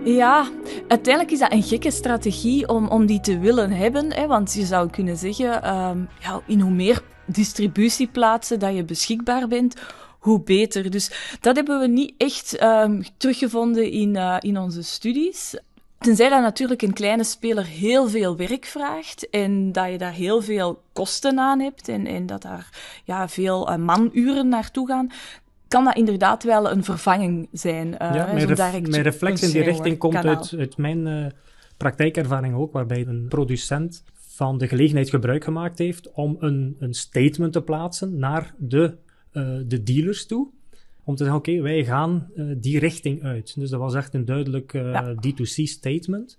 Ja, 0.04 0.48
uiteindelijk 0.88 1.34
is 1.34 1.38
dat 1.38 1.52
een 1.52 1.62
gekke 1.62 1.90
strategie 1.90 2.68
om, 2.68 2.88
om 2.88 3.06
die 3.06 3.20
te 3.20 3.38
willen 3.38 3.70
hebben. 3.70 4.12
Hè, 4.12 4.26
want 4.26 4.54
je 4.54 4.64
zou 4.64 4.90
kunnen 4.90 5.16
zeggen, 5.16 5.76
um, 5.76 6.08
ja, 6.20 6.40
in 6.46 6.60
hoe 6.60 6.72
meer 6.72 7.02
distributieplaatsen 7.26 8.58
dat 8.58 8.74
je 8.74 8.84
beschikbaar 8.84 9.48
bent, 9.48 9.74
hoe 10.24 10.42
beter. 10.42 10.90
Dus 10.90 11.36
dat 11.40 11.56
hebben 11.56 11.80
we 11.80 11.86
niet 11.86 12.14
echt 12.16 12.62
um, 12.62 13.02
teruggevonden 13.16 13.90
in, 13.90 14.14
uh, 14.14 14.36
in 14.40 14.58
onze 14.58 14.82
studies. 14.82 15.58
Tenzij 15.98 16.28
dat 16.28 16.40
natuurlijk 16.40 16.82
een 16.82 16.92
kleine 16.92 17.24
speler 17.24 17.66
heel 17.66 18.08
veel 18.08 18.36
werk 18.36 18.64
vraagt 18.64 19.30
en 19.30 19.72
dat 19.72 19.90
je 19.90 19.98
daar 19.98 20.12
heel 20.12 20.42
veel 20.42 20.82
kosten 20.92 21.38
aan 21.38 21.60
hebt 21.60 21.88
en, 21.88 22.06
en 22.06 22.26
dat 22.26 22.42
daar 22.42 22.68
ja, 23.04 23.28
veel 23.28 23.70
uh, 23.70 23.76
manuren 23.76 24.48
naartoe 24.48 24.86
gaan, 24.86 25.10
kan 25.68 25.84
dat 25.84 25.96
inderdaad 25.96 26.42
wel 26.42 26.70
een 26.70 26.84
vervanging 26.84 27.48
zijn. 27.52 27.86
Uh, 27.86 27.98
ja, 27.98 28.32
mijn, 28.32 28.46
ref 28.46 28.80
mijn 28.88 29.02
reflex 29.02 29.42
in 29.42 29.50
die 29.50 29.62
richting 29.62 29.98
komt 29.98 30.24
uit, 30.24 30.54
uit, 30.58 30.76
mijn 30.76 31.06
uh, 31.06 31.26
praktijkervaring 31.76 32.54
ook, 32.54 32.72
waarbij 32.72 33.06
een 33.06 33.26
producent 33.28 34.04
van 34.14 34.58
de 34.58 34.68
gelegenheid 34.68 35.10
gebruik 35.10 35.44
gemaakt 35.44 35.78
heeft 35.78 36.12
om 36.12 36.36
een, 36.38 36.76
een 36.78 36.94
statement 36.94 37.52
te 37.52 37.62
plaatsen 37.62 38.18
naar 38.18 38.54
de, 38.58 38.96
de 39.66 39.82
dealers 39.82 40.26
toe 40.26 40.48
om 41.04 41.14
te 41.14 41.22
zeggen, 41.22 41.40
oké, 41.40 41.60
wij 41.60 41.84
gaan 41.84 42.30
uh, 42.36 42.54
die 42.56 42.78
richting 42.78 43.22
uit. 43.22 43.54
Dus 43.58 43.70
dat 43.70 43.80
was 43.80 43.94
echt 43.94 44.14
een 44.14 44.24
duidelijk 44.24 44.72
uh, 44.72 44.92
ja. 44.92 45.14
D2C 45.14 45.62
statement, 45.62 46.38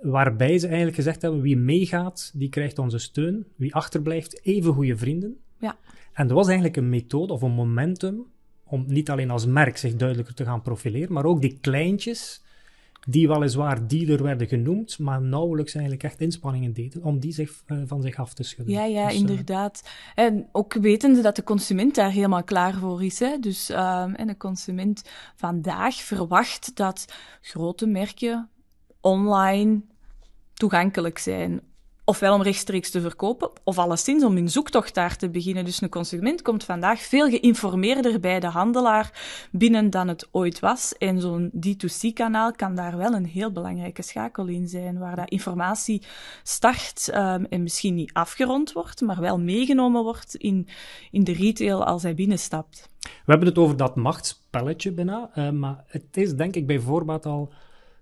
waarbij 0.00 0.58
ze 0.58 0.66
eigenlijk 0.66 0.96
gezegd 0.96 1.22
hebben, 1.22 1.40
wie 1.40 1.56
meegaat, 1.56 2.30
die 2.34 2.48
krijgt 2.48 2.78
onze 2.78 2.98
steun. 2.98 3.46
Wie 3.56 3.74
achterblijft, 3.74 4.40
even 4.44 4.72
goede 4.72 4.96
vrienden. 4.96 5.36
Ja. 5.58 5.76
En 6.12 6.26
dat 6.26 6.36
was 6.36 6.46
eigenlijk 6.46 6.76
een 6.76 6.88
methode 6.88 7.32
of 7.32 7.42
een 7.42 7.52
momentum 7.52 8.26
om 8.64 8.84
niet 8.86 9.10
alleen 9.10 9.30
als 9.30 9.46
merk 9.46 9.76
zich 9.76 9.96
duidelijker 9.96 10.34
te 10.34 10.44
gaan 10.44 10.62
profileren, 10.62 11.12
maar 11.12 11.24
ook 11.24 11.40
die 11.40 11.58
kleintjes 11.60 12.41
die 13.08 13.28
weliswaar 13.28 13.86
dealer 13.86 14.22
werden 14.22 14.48
genoemd, 14.48 14.98
maar 14.98 15.22
nauwelijks 15.22 15.74
eigenlijk 15.74 16.04
echt 16.04 16.20
inspanningen 16.20 16.72
deden 16.72 17.02
om 17.02 17.18
die 17.18 17.32
zich, 17.32 17.62
uh, 17.66 17.82
van 17.86 18.02
zich 18.02 18.16
af 18.16 18.34
te 18.34 18.42
schudden. 18.42 18.74
Ja, 18.74 18.84
ja, 18.84 19.08
dus, 19.08 19.16
inderdaad. 19.16 19.82
Uh, 19.84 20.24
en 20.24 20.48
ook 20.52 20.72
wetende 20.74 21.20
dat 21.20 21.36
de 21.36 21.42
consument 21.42 21.94
daar 21.94 22.10
helemaal 22.10 22.44
klaar 22.44 22.74
voor 22.74 23.04
is. 23.04 23.18
Hè? 23.18 23.38
Dus 23.38 23.70
uh, 23.70 24.06
en 24.16 24.26
de 24.26 24.36
consument 24.36 25.02
vandaag 25.34 25.94
verwacht 25.94 26.76
dat 26.76 27.14
grote 27.40 27.86
merken 27.86 28.48
online 29.00 29.82
toegankelijk 30.54 31.18
zijn 31.18 31.60
ofwel 32.04 32.34
om 32.34 32.42
rechtstreeks 32.42 32.90
te 32.90 33.00
verkopen, 33.00 33.50
of 33.64 33.78
alleszins 33.78 34.24
om 34.24 34.34
hun 34.34 34.50
zoektocht 34.50 34.94
daar 34.94 35.16
te 35.16 35.30
beginnen. 35.30 35.64
Dus 35.64 35.80
een 35.80 35.88
consument 35.88 36.42
komt 36.42 36.64
vandaag 36.64 37.00
veel 37.00 37.30
geïnformeerder 37.30 38.20
bij 38.20 38.40
de 38.40 38.46
handelaar 38.46 39.20
binnen 39.50 39.90
dan 39.90 40.08
het 40.08 40.28
ooit 40.30 40.60
was. 40.60 40.94
En 40.98 41.20
zo'n 41.20 41.50
D2C-kanaal 41.66 42.52
kan 42.52 42.74
daar 42.74 42.96
wel 42.96 43.12
een 43.12 43.26
heel 43.26 43.52
belangrijke 43.52 44.02
schakel 44.02 44.46
in 44.46 44.68
zijn, 44.68 44.98
waar 44.98 45.16
dat 45.16 45.30
informatie 45.30 46.02
start 46.42 47.10
um, 47.14 47.44
en 47.44 47.62
misschien 47.62 47.94
niet 47.94 48.12
afgerond 48.12 48.72
wordt, 48.72 49.00
maar 49.00 49.20
wel 49.20 49.38
meegenomen 49.38 50.02
wordt 50.02 50.34
in, 50.34 50.68
in 51.10 51.24
de 51.24 51.32
retail 51.32 51.84
als 51.84 52.02
hij 52.02 52.14
binnenstapt. 52.14 52.88
We 53.00 53.08
hebben 53.30 53.48
het 53.48 53.58
over 53.58 53.76
dat 53.76 53.96
machtspelletje 53.96 54.92
bijna, 54.92 55.30
uh, 55.34 55.50
maar 55.50 55.84
het 55.86 56.16
is 56.16 56.34
denk 56.34 56.56
ik 56.56 56.66
bij 56.66 56.78
voorbaat 56.78 57.26
al 57.26 57.52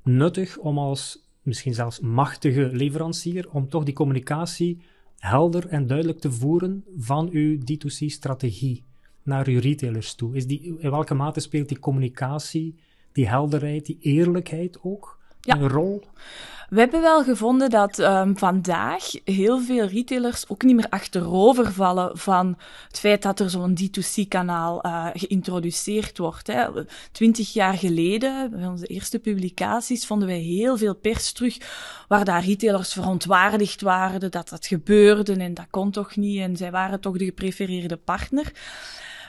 nuttig 0.02 0.58
om 0.58 0.78
als 0.78 1.29
misschien 1.50 1.74
zelfs 1.74 2.00
machtige 2.00 2.68
leverancier, 2.72 3.50
om 3.50 3.68
toch 3.68 3.84
die 3.84 3.94
communicatie 3.94 4.80
helder 5.16 5.66
en 5.66 5.86
duidelijk 5.86 6.18
te 6.18 6.32
voeren 6.32 6.84
van 6.96 7.28
uw 7.32 7.58
D2C-strategie 7.58 8.84
naar 9.22 9.46
uw 9.46 9.60
retailers 9.60 10.14
toe? 10.14 10.36
Is 10.36 10.46
die, 10.46 10.76
in 10.78 10.90
welke 10.90 11.14
mate 11.14 11.40
speelt 11.40 11.68
die 11.68 11.78
communicatie, 11.78 12.74
die 13.12 13.28
helderheid, 13.28 13.86
die 13.86 13.98
eerlijkheid 14.00 14.78
ook 14.82 15.18
ja. 15.40 15.56
een 15.56 15.68
rol? 15.68 16.04
We 16.70 16.80
hebben 16.80 17.00
wel 17.00 17.22
gevonden 17.24 17.70
dat 17.70 17.98
um, 17.98 18.38
vandaag 18.38 19.10
heel 19.24 19.60
veel 19.60 19.86
retailers 19.86 20.48
ook 20.48 20.62
niet 20.62 20.76
meer 20.76 20.88
achterover 20.88 21.72
vallen 21.72 22.18
van 22.18 22.58
het 22.88 22.98
feit 22.98 23.22
dat 23.22 23.40
er 23.40 23.50
zo'n 23.50 23.78
D2C-kanaal 23.80 24.86
uh, 24.86 25.06
geïntroduceerd 25.12 26.18
wordt. 26.18 26.46
Hè. 26.46 26.66
Twintig 27.12 27.52
jaar 27.52 27.74
geleden, 27.74 28.50
bij 28.50 28.66
onze 28.66 28.86
eerste 28.86 29.18
publicaties, 29.18 30.06
vonden 30.06 30.28
wij 30.28 30.38
heel 30.38 30.76
veel 30.76 30.94
pers 30.94 31.32
terug 31.32 31.56
waar 32.08 32.24
daar 32.24 32.44
retailers 32.44 32.92
verontwaardigd 32.92 33.80
waren 33.80 34.30
dat 34.30 34.48
dat 34.48 34.66
gebeurde 34.66 35.34
en 35.34 35.54
dat 35.54 35.66
kon 35.70 35.90
toch 35.90 36.16
niet 36.16 36.40
en 36.40 36.56
zij 36.56 36.70
waren 36.70 37.00
toch 37.00 37.16
de 37.16 37.24
geprefereerde 37.24 37.96
partner. 37.96 38.52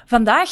Vandaag 0.06 0.50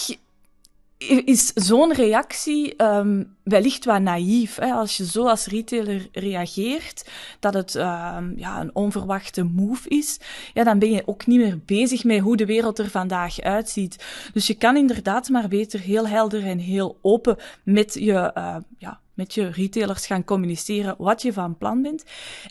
is 1.08 1.52
zo'n 1.54 1.94
reactie 1.94 2.84
um, 2.84 3.36
wellicht 3.44 3.86
wat 3.86 4.02
naïef. 4.02 4.56
Hè? 4.56 4.72
Als 4.72 4.98
je 4.98 5.06
zo 5.06 5.28
als 5.28 5.46
retailer 5.46 6.08
reageert, 6.12 7.10
dat 7.40 7.54
het 7.54 7.76
um, 7.76 8.34
ja, 8.36 8.62
een 8.62 8.76
onverwachte 8.76 9.44
move 9.44 9.90
is, 9.90 10.20
ja, 10.54 10.64
dan 10.64 10.80
ben 10.80 10.92
je 10.92 11.08
ook 11.08 11.26
niet 11.26 11.40
meer 11.40 11.60
bezig 11.66 12.04
met 12.04 12.20
hoe 12.20 12.38
de 12.38 12.46
wereld 12.46 12.80
er 12.80 12.90
vandaag 12.90 13.42
uitziet. 13.42 14.06
Dus 14.34 14.48
je 14.48 14.56
kan 14.56 14.78
inderdaad 14.78 15.30
maar 15.30 15.48
beter 15.48 15.80
heel 15.80 16.08
helder 16.08 16.46
en 16.46 16.58
heel 16.58 16.98
open 17.02 17.38
met 17.64 17.94
je, 17.94 18.32
uh, 18.38 18.56
ja, 18.78 19.00
met 19.20 19.34
je 19.34 19.50
retailers 19.50 20.06
gaan 20.06 20.24
communiceren 20.24 20.96
wat 20.98 21.22
je 21.22 21.34
van 21.34 21.58
plan 21.58 21.82
bent. 21.82 22.04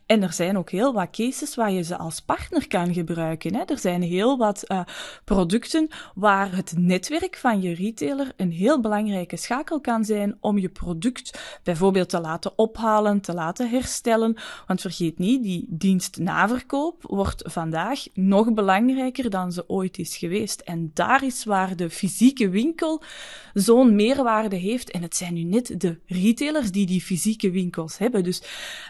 En 0.07 0.23
er 0.23 0.33
zijn 0.33 0.59
ook 0.59 0.71
heel 0.71 0.93
wat 0.93 1.11
cases 1.11 1.55
waar 1.55 1.73
je 1.73 1.83
ze 1.83 1.97
als 1.97 2.21
partner 2.21 2.69
kan 2.69 2.95
gebruiken. 2.95 3.55
Hè. 3.55 3.63
Er 3.63 3.79
zijn 3.79 4.03
heel 4.03 4.39
wat 4.39 4.65
uh, 4.67 4.81
producten 5.25 5.89
waar 6.15 6.57
het 6.57 6.75
netwerk 6.77 7.37
van 7.37 7.63
je 7.63 7.75
retailer 7.75 8.33
een 8.37 8.51
heel 8.51 8.81
belangrijke 8.81 9.37
schakel 9.37 9.81
kan 9.81 10.05
zijn 10.05 10.37
om 10.41 10.59
je 10.59 10.69
product 10.69 11.59
bijvoorbeeld 11.63 12.09
te 12.09 12.21
laten 12.21 12.59
ophalen, 12.59 13.21
te 13.21 13.35
laten 13.35 13.71
herstellen. 13.71 14.37
Want 14.67 14.81
vergeet 14.81 15.19
niet, 15.19 15.43
die 15.43 15.67
dienst 15.69 16.19
naverkoop 16.19 17.03
wordt 17.03 17.43
vandaag 17.47 18.05
nog 18.15 18.53
belangrijker 18.53 19.31
dan 19.31 19.53
ze 19.53 19.69
ooit 19.69 19.99
is 19.99 20.17
geweest. 20.17 20.61
En 20.61 20.91
daar 20.95 21.25
is 21.25 21.45
waar 21.45 21.77
de 21.77 21.91
fysieke 21.91 22.49
winkel 22.49 23.03
zo'n 23.55 23.95
meerwaarde 23.95 24.57
heeft. 24.57 24.91
En 24.91 25.03
het 25.03 25.17
zijn 25.17 25.35
nu 25.35 25.43
net 25.43 25.81
de 25.81 25.99
retailers 26.07 26.57
die 26.65 26.87
die 26.87 27.01
fysieke 27.01 27.51
winkels 27.51 27.99
hebben. 27.99 28.25
Dus 28.25 28.43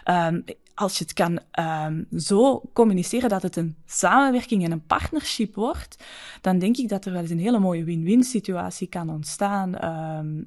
um, 0.05 0.43
als 0.79 0.97
je 0.97 1.03
het 1.03 1.13
kan 1.13 1.39
um, 1.85 2.07
zo 2.19 2.61
communiceren 2.73 3.29
dat 3.29 3.41
het 3.41 3.55
een 3.55 3.75
samenwerking 3.85 4.63
en 4.63 4.71
een 4.71 4.85
partnership 4.85 5.55
wordt, 5.55 6.03
dan 6.41 6.59
denk 6.59 6.77
ik 6.77 6.89
dat 6.89 7.05
er 7.05 7.11
wel 7.11 7.21
eens 7.21 7.29
een 7.29 7.39
hele 7.39 7.59
mooie 7.59 7.83
win-win 7.83 8.23
situatie 8.23 8.87
kan 8.87 9.09
ontstaan 9.09 9.85
um, 9.85 10.43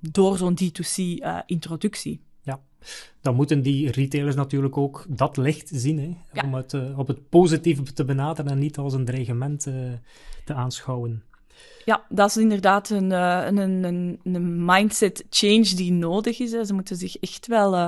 door 0.00 0.36
zo'n 0.36 0.58
D2C-introductie. 0.62 2.12
Uh, 2.12 2.24
ja, 2.42 2.60
dan 3.20 3.34
moeten 3.34 3.62
die 3.62 3.90
retailers 3.90 4.36
natuurlijk 4.36 4.76
ook 4.76 5.06
dat 5.08 5.36
licht 5.36 5.70
zien, 5.72 5.98
hè, 5.98 6.16
ja. 6.32 6.46
om 6.46 6.54
het 6.54 6.72
uh, 6.72 6.98
op 6.98 7.08
het 7.08 7.28
positieve 7.28 7.82
te 7.82 8.04
benaderen 8.04 8.50
en 8.50 8.58
niet 8.58 8.78
als 8.78 8.94
een 8.94 9.04
dreigement 9.04 9.66
uh, 9.66 9.74
te 10.44 10.54
aanschouwen. 10.54 11.22
Ja, 11.86 12.04
dat 12.08 12.28
is 12.28 12.36
inderdaad 12.36 12.90
een, 12.90 13.10
een, 13.10 13.84
een, 13.84 14.20
een 14.24 14.64
mindset 14.64 15.24
change 15.30 15.74
die 15.74 15.92
nodig 15.92 16.38
is. 16.38 16.50
Ze 16.50 16.74
moeten 16.74 16.96
zich 16.96 17.16
echt 17.16 17.46
wel 17.46 17.74
uh, 17.74 17.86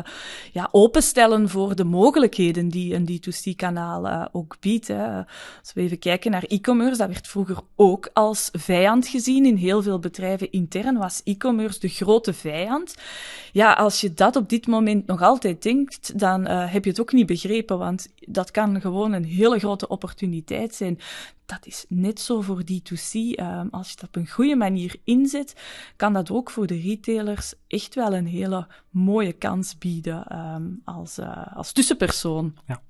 ja, 0.53 0.69
openstellen 0.73 1.49
voor 1.49 1.77
de 1.77 1.85
mogelijkheden 1.85 2.69
die 2.69 2.95
een 2.95 3.09
D2C-kanaal 3.11 4.07
uh, 4.07 4.27
ook 4.33 4.57
biedt. 4.61 4.89
Hè. 4.89 5.17
Als 5.61 5.73
we 5.75 5.81
even 5.81 5.99
kijken 5.99 6.31
naar 6.31 6.43
e-commerce, 6.43 6.99
dat 6.99 7.09
werd 7.09 7.29
vroeger 7.29 7.57
ook 7.77 8.11
als 8.13 8.49
vijand 8.53 9.07
gezien. 9.07 9.47
In 9.47 9.57
heel 9.57 9.83
veel 9.83 9.99
bedrijven 9.99 10.53
intern 10.53 10.97
was 10.97 11.21
e-commerce 11.25 11.81
de 11.81 11.89
grote 11.89 12.33
vijand. 12.33 12.95
Ja, 13.53 13.73
als 13.73 14.01
je 14.01 14.15
dat 14.15 14.37
op 14.37 14.49
dit 14.49 14.67
moment 14.67 15.07
nog 15.07 15.23
altijd 15.23 15.63
denkt, 15.63 16.19
dan 16.19 16.47
heb 16.47 16.85
je 16.85 16.91
het 16.91 17.01
ook 17.01 17.13
niet 17.13 17.27
begrepen, 17.27 17.79
want 17.79 18.09
dat 18.19 18.51
kan 18.51 18.81
gewoon 18.81 19.13
een 19.13 19.25
hele 19.25 19.59
grote 19.59 19.89
opportuniteit 19.89 20.75
zijn 20.75 20.99
dat 21.49 21.67
is 21.67 21.85
net 21.89 22.21
zo 22.21 22.41
voor 22.41 22.63
D2C. 22.63 23.13
Um, 23.13 23.69
als 23.71 23.89
je 23.89 23.95
het 23.95 24.03
op 24.03 24.17
een 24.17 24.29
goede 24.29 24.57
manier 24.57 24.97
inzet, 25.05 25.55
kan 25.97 26.13
dat 26.13 26.31
ook 26.31 26.51
voor 26.51 26.67
de 26.67 26.81
retailers 26.81 27.55
echt 27.67 27.95
wel 27.95 28.15
een 28.15 28.27
hele 28.27 28.67
mooie 28.91 29.33
kans 29.33 29.79
bieden 29.79 30.39
um, 30.39 30.81
als, 30.85 31.19
uh, 31.19 31.57
als 31.57 31.73
tussenpersoon. 31.73 32.57
Ja. 32.67 32.83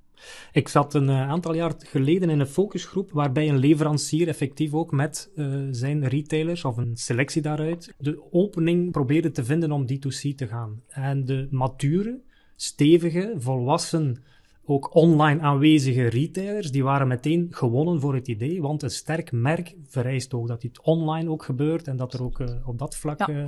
Ik 0.53 0.69
zat 0.69 0.95
een 0.95 1.09
uh, 1.09 1.29
aantal 1.29 1.55
jaar 1.55 1.75
geleden 1.79 2.31
in 2.31 2.41
een 2.41 2.47
focusgroep 2.47 3.11
waarbij 3.11 3.49
een 3.49 3.59
leverancier 3.59 4.29
effectief 4.29 4.75
ook 4.75 4.93
met 4.93 5.31
uh, 5.35 5.67
zijn 5.71 6.09
retailers 6.09 6.65
of 6.65 6.77
een 6.77 6.97
selectie 6.97 7.43
daaruit 7.43 7.95
de 7.99 8.33
opening 8.33 8.93
probeerde 8.93 9.31
te 9.31 9.45
vinden 9.45 9.73
om 9.73 9.87
D2C 9.93 10.35
te 10.37 10.47
gaan. 10.47 10.83
En 10.88 11.25
de 11.25 11.49
mature, 11.50 12.21
stevige, 12.57 13.35
volwassen 13.37 14.23
ook 14.71 14.95
online 14.95 15.41
aanwezige 15.41 16.07
retailers, 16.07 16.71
die 16.71 16.85
waren 16.85 17.09
meteen 17.09 17.47
gewonnen 17.51 18.01
voor 18.01 18.15
het 18.15 18.29
idee, 18.29 18.63
want 18.63 18.83
een 18.83 18.91
sterk 18.91 19.33
merk 19.33 19.75
vereist 19.87 20.35
ook 20.35 20.49
dat 20.49 20.63
het 20.63 20.81
online 20.83 21.31
ook 21.31 21.43
gebeurt 21.43 21.89
en 21.89 21.97
dat 21.97 22.15
er 22.15 22.23
ook 22.23 22.39
uh, 22.39 22.49
op 22.65 22.79
dat 22.79 22.97
vlak 22.97 23.19
ja. 23.19 23.29
uh, 23.29 23.45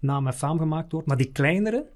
naam 0.00 0.26
en 0.26 0.34
faam 0.34 0.58
gemaakt 0.58 0.92
wordt. 0.92 1.06
Maar 1.06 1.16
die 1.16 1.32
kleinere, 1.32 1.86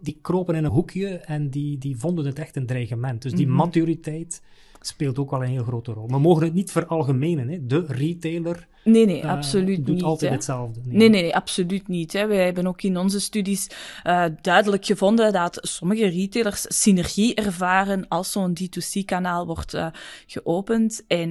die 0.00 0.18
kropen 0.22 0.54
in 0.54 0.64
een 0.64 0.70
hoekje 0.70 1.08
en 1.08 1.50
die, 1.50 1.78
die 1.78 1.96
vonden 1.96 2.26
het 2.26 2.38
echt 2.38 2.56
een 2.56 2.66
dreigement. 2.66 3.22
Dus 3.22 3.32
die 3.32 3.46
mm 3.46 3.52
-hmm. 3.52 3.60
maturiteit 3.60 4.42
speelt 4.86 5.18
ook 5.18 5.30
wel 5.30 5.42
een 5.42 5.48
heel 5.48 5.64
grote 5.64 5.92
rol. 5.92 6.08
We 6.08 6.18
mogen 6.18 6.44
het 6.44 6.54
niet 6.54 6.72
veralgemenen. 6.72 7.48
Hè. 7.48 7.66
De 7.66 7.84
retailer 7.88 8.68
nee, 8.84 9.06
nee, 9.06 9.22
uh, 9.22 9.30
absoluut 9.30 9.86
doet 9.86 9.94
niet, 9.94 10.04
altijd 10.04 10.30
hè. 10.30 10.36
hetzelfde. 10.36 10.80
Nee. 10.84 10.96
nee, 10.96 11.08
nee, 11.08 11.22
nee 11.22 11.34
absoluut 11.34 11.88
niet. 11.88 12.12
Hè. 12.12 12.26
Wij 12.26 12.44
hebben 12.44 12.66
ook 12.66 12.82
in 12.82 12.98
onze 12.98 13.20
studies 13.20 13.70
uh, 14.06 14.24
duidelijk 14.42 14.84
gevonden 14.84 15.32
dat 15.32 15.58
sommige 15.60 16.06
retailers 16.06 16.64
synergie 16.68 17.34
ervaren 17.34 18.08
als 18.08 18.32
zo'n 18.32 18.56
D2C-kanaal 18.60 19.46
wordt 19.46 19.74
uh, 19.74 19.86
geopend. 20.26 21.04
En 21.06 21.30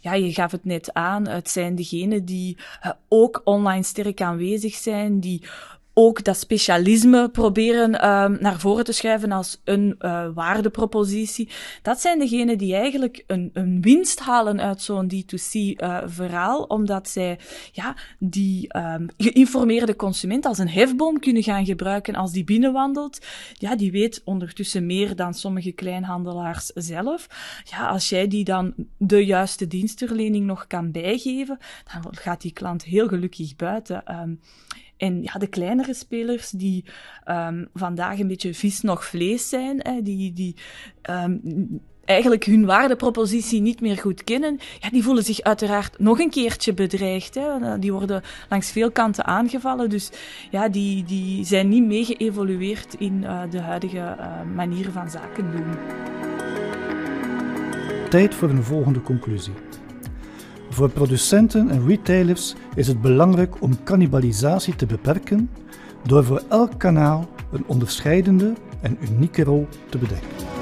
ja, 0.00 0.14
je 0.14 0.32
gaf 0.32 0.50
het 0.50 0.64
net 0.64 0.92
aan, 0.92 1.28
het 1.28 1.50
zijn 1.50 1.74
degenen 1.74 2.24
die 2.24 2.56
ook 3.08 3.40
online 3.44 3.82
sterk 3.82 4.20
aanwezig 4.20 4.74
zijn, 4.74 5.20
die 5.20 5.42
ook 6.00 6.24
dat 6.24 6.36
specialisme 6.36 7.28
proberen 7.28 8.08
um, 8.08 8.36
naar 8.40 8.60
voren 8.60 8.84
te 8.84 8.92
schuiven 8.92 9.32
als 9.32 9.60
een 9.64 9.94
uh, 10.00 10.28
waardepropositie. 10.34 11.48
Dat 11.82 12.00
zijn 12.00 12.18
degenen 12.18 12.58
die 12.58 12.74
eigenlijk 12.74 13.24
een, 13.26 13.50
een 13.52 13.80
winst 13.80 14.20
halen 14.20 14.60
uit 14.60 14.82
zo'n 14.82 15.12
D2C-verhaal, 15.14 16.60
uh, 16.60 16.64
omdat 16.68 17.08
zij 17.08 17.38
ja, 17.72 17.96
die 18.18 18.76
um, 18.76 19.06
geïnformeerde 19.16 19.96
consument 19.96 20.46
als 20.46 20.58
een 20.58 20.68
hefboom 20.68 21.20
kunnen 21.20 21.42
gaan 21.42 21.64
gebruiken 21.64 22.14
als 22.14 22.32
die 22.32 22.44
binnenwandelt. 22.44 23.18
Ja, 23.52 23.76
die 23.76 23.92
weet 23.92 24.22
ondertussen 24.24 24.86
meer 24.86 25.16
dan 25.16 25.34
sommige 25.34 25.72
kleinhandelaars 25.72 26.66
zelf. 26.74 27.26
Ja, 27.64 27.88
als 27.88 28.08
jij 28.08 28.28
die 28.28 28.44
dan 28.44 28.74
de 28.96 29.26
juiste 29.26 29.66
dienstverlening 29.66 30.46
nog 30.46 30.66
kan 30.66 30.90
bijgeven, 30.90 31.58
dan 31.92 32.16
gaat 32.16 32.40
die 32.40 32.52
klant 32.52 32.84
heel 32.84 33.08
gelukkig 33.08 33.56
buiten. 33.56 34.02
Um, 34.22 34.40
en 34.98 35.22
ja, 35.22 35.32
de 35.32 35.46
kleinere 35.46 35.94
spelers 35.94 36.50
die 36.50 36.84
um, 37.26 37.68
vandaag 37.74 38.18
een 38.18 38.28
beetje 38.28 38.54
vis 38.54 38.80
nog 38.80 39.04
vlees 39.04 39.48
zijn, 39.48 39.80
hè, 39.82 40.02
die, 40.02 40.32
die 40.32 40.54
um, 41.10 41.40
eigenlijk 42.08 42.44
hun 42.44 42.64
waardepropositie 42.64 43.60
niet 43.60 43.80
meer 43.80 43.98
goed 43.98 44.24
kennen, 44.24 44.58
ja, 44.80 44.90
die 44.90 45.02
voelen 45.02 45.24
zich 45.24 45.40
uiteraard 45.40 45.98
nog 45.98 46.18
een 46.18 46.30
keertje 46.30 46.74
bedreigd. 46.74 47.34
Hè. 47.34 47.78
Die 47.78 47.92
worden 47.92 48.22
langs 48.48 48.70
veel 48.70 48.90
kanten 48.90 49.24
aangevallen. 49.24 49.90
Dus 49.90 50.10
ja, 50.50 50.68
die, 50.68 51.04
die 51.04 51.44
zijn 51.44 51.68
niet 51.68 51.84
mee 51.84 52.04
geëvolueerd 52.04 52.94
in 52.98 53.22
uh, 53.22 53.42
de 53.50 53.60
huidige 53.60 54.16
uh, 54.18 54.42
manier 54.54 54.90
van 54.90 55.10
zaken 55.10 55.50
doen. 55.50 55.76
Tijd 58.08 58.34
voor 58.34 58.50
een 58.50 58.64
volgende 58.64 59.02
conclusie. 59.02 59.52
Voor 60.78 60.90
producenten 60.90 61.70
en 61.70 61.86
retailers 61.86 62.54
is 62.74 62.88
het 62.88 63.00
belangrijk 63.00 63.62
om 63.62 63.82
cannibalisatie 63.84 64.76
te 64.76 64.86
beperken 64.86 65.50
door 66.06 66.24
voor 66.24 66.42
elk 66.48 66.78
kanaal 66.78 67.28
een 67.52 67.64
onderscheidende 67.66 68.52
en 68.80 68.98
unieke 69.00 69.42
rol 69.44 69.66
te 69.88 69.98
bedenken. 69.98 70.57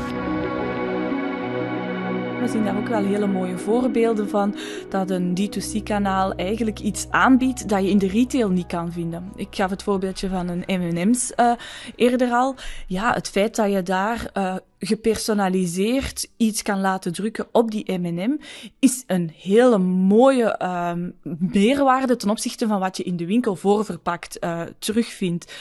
Zien 2.51 2.65
daar 2.65 2.77
ook 2.77 2.89
wel 2.89 3.05
hele 3.05 3.27
mooie 3.27 3.59
voorbeelden 3.59 4.29
van 4.29 4.55
dat 4.89 5.11
een 5.11 5.37
D2C-kanaal 5.41 6.35
eigenlijk 6.35 6.81
iets 6.81 7.07
aanbiedt 7.11 7.69
dat 7.69 7.83
je 7.83 7.91
in 7.91 7.99
de 7.99 8.09
retail 8.09 8.51
niet 8.51 8.67
kan 8.67 8.93
vinden. 8.93 9.33
Ik 9.37 9.49
gaf 9.51 9.71
het 9.71 9.83
voorbeeldje 9.83 10.29
van 10.29 10.49
een 10.49 10.65
M&M's 10.67 11.33
uh, 11.37 11.53
eerder 11.97 12.31
al. 12.31 12.55
Ja, 12.87 13.13
het 13.13 13.29
feit 13.29 13.57
dat 13.57 13.73
je 13.73 13.83
daar 13.83 14.31
uh, 14.35 14.55
gepersonaliseerd 14.79 16.29
iets 16.37 16.63
kan 16.63 16.81
laten 16.81 17.13
drukken 17.13 17.47
op 17.53 17.71
die 17.71 17.99
M&M 17.99 18.37
is 18.79 19.05
een 19.07 19.33
hele 19.37 19.79
mooie 19.79 20.61
um, 20.63 21.15
meerwaarde 21.53 22.17
ten 22.17 22.31
opzichte 22.31 22.67
van 22.67 22.81
wat 22.81 22.97
je 22.97 23.03
in 23.03 23.17
de 23.17 23.27
winkel 23.27 23.57
voorverpakt 23.57 24.37
uh, 24.45 24.63
terugvindt. 24.79 25.55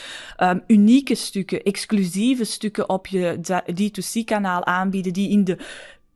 Um, 0.44 0.64
unieke 0.68 1.16
stukken, 1.16 1.64
exclusieve 1.64 2.44
stukken 2.44 2.90
op 2.90 3.08
je 3.08 3.38
D2C-kanaal 3.72 4.66
aanbieden 4.66 5.14
die 5.14 5.30
in 5.30 5.44
de 5.44 5.58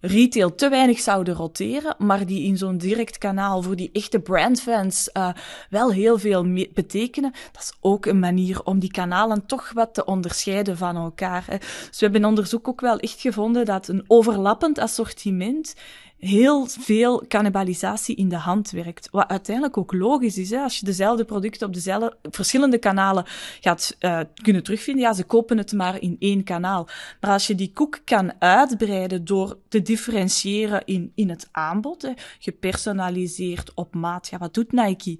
retail 0.01 0.55
te 0.55 0.69
weinig 0.69 0.99
zouden 0.99 1.33
roteren, 1.33 1.95
maar 1.97 2.25
die 2.25 2.43
in 2.43 2.57
zo'n 2.57 2.77
direct 2.77 3.17
kanaal 3.17 3.61
voor 3.61 3.75
die 3.75 3.89
echte 3.93 4.19
brandfans 4.19 5.09
uh, 5.13 5.29
wel 5.69 5.91
heel 5.91 6.17
veel 6.17 6.67
betekenen. 6.73 7.33
Dat 7.51 7.61
is 7.61 7.73
ook 7.81 8.05
een 8.05 8.19
manier 8.19 8.63
om 8.63 8.79
die 8.79 8.91
kanalen 8.91 9.45
toch 9.45 9.71
wat 9.73 9.93
te 9.93 10.05
onderscheiden 10.05 10.77
van 10.77 10.95
elkaar. 10.95 11.43
Hè. 11.47 11.57
Dus 11.57 11.67
we 11.89 11.97
hebben 11.99 12.21
in 12.21 12.27
onderzoek 12.27 12.67
ook 12.67 12.81
wel 12.81 12.99
echt 12.99 13.21
gevonden 13.21 13.65
dat 13.65 13.87
een 13.87 14.03
overlappend 14.07 14.79
assortiment 14.79 15.75
heel 16.19 16.67
veel 16.67 17.23
cannibalisatie 17.27 18.15
in 18.15 18.29
de 18.29 18.37
hand 18.37 18.71
werkt. 18.71 19.07
Wat 19.11 19.27
uiteindelijk 19.27 19.77
ook 19.77 19.93
logisch 19.93 20.37
is. 20.37 20.49
Hè? 20.49 20.59
Als 20.59 20.79
je 20.79 20.85
dezelfde 20.85 21.25
producten 21.25 21.67
op 21.67 21.73
dezelfde 21.73 22.17
verschillende 22.21 22.77
kanalen 22.77 23.25
gaat 23.59 23.95
uh, 23.99 24.19
kunnen 24.43 24.63
terugvinden, 24.63 25.03
ja, 25.03 25.13
ze 25.13 25.23
kopen 25.23 25.57
het 25.57 25.73
maar 25.73 26.01
in 26.01 26.15
één 26.19 26.43
kanaal. 26.43 26.87
Maar 27.21 27.31
als 27.31 27.47
je 27.47 27.55
die 27.55 27.71
koek 27.73 27.99
kan 28.05 28.41
uitbreiden 28.41 29.25
door 29.25 29.57
te 29.67 29.81
differentiëren 29.81 30.85
in, 30.85 31.11
in 31.15 31.29
het 31.29 31.49
aanbod, 31.51 32.01
hè, 32.01 32.11
gepersonaliseerd 32.39 33.73
op 33.73 33.95
maat, 33.95 34.27
ja, 34.27 34.37
wat 34.37 34.53
doet 34.53 34.71
Nike? 34.71 35.17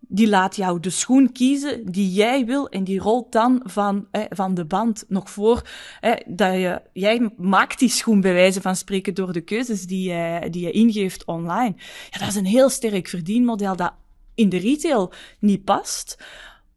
Die 0.00 0.28
laat 0.28 0.56
jou 0.56 0.80
de 0.80 0.90
schoen 0.90 1.32
kiezen 1.32 1.92
die 1.92 2.12
jij 2.12 2.44
wil 2.44 2.68
en 2.68 2.84
die 2.84 3.00
rolt 3.00 3.32
dan 3.32 3.60
van, 3.64 4.06
eh, 4.10 4.22
van 4.28 4.54
de 4.54 4.64
band 4.64 5.04
nog 5.08 5.30
voor. 5.30 5.68
Eh, 6.00 6.12
dat 6.26 6.52
je, 6.52 6.82
jij 6.92 7.30
maakt 7.36 7.78
die 7.78 7.88
schoen 7.88 8.20
bij 8.20 8.32
wijze 8.32 8.60
van 8.60 8.76
spreken 8.76 9.14
door 9.14 9.32
de 9.32 9.40
keuzes 9.40 9.86
die 9.86 10.12
je, 10.12 10.46
die 10.50 10.64
je 10.64 10.70
ingeeft 10.70 11.24
online. 11.24 11.74
Ja, 12.10 12.18
dat 12.18 12.28
is 12.28 12.34
een 12.34 12.46
heel 12.46 12.68
sterk 12.68 13.08
verdienmodel 13.08 13.76
dat 13.76 13.92
in 14.34 14.48
de 14.48 14.58
retail 14.58 15.12
niet 15.38 15.64
past, 15.64 16.18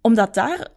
omdat 0.02 0.34
daar 0.34 0.68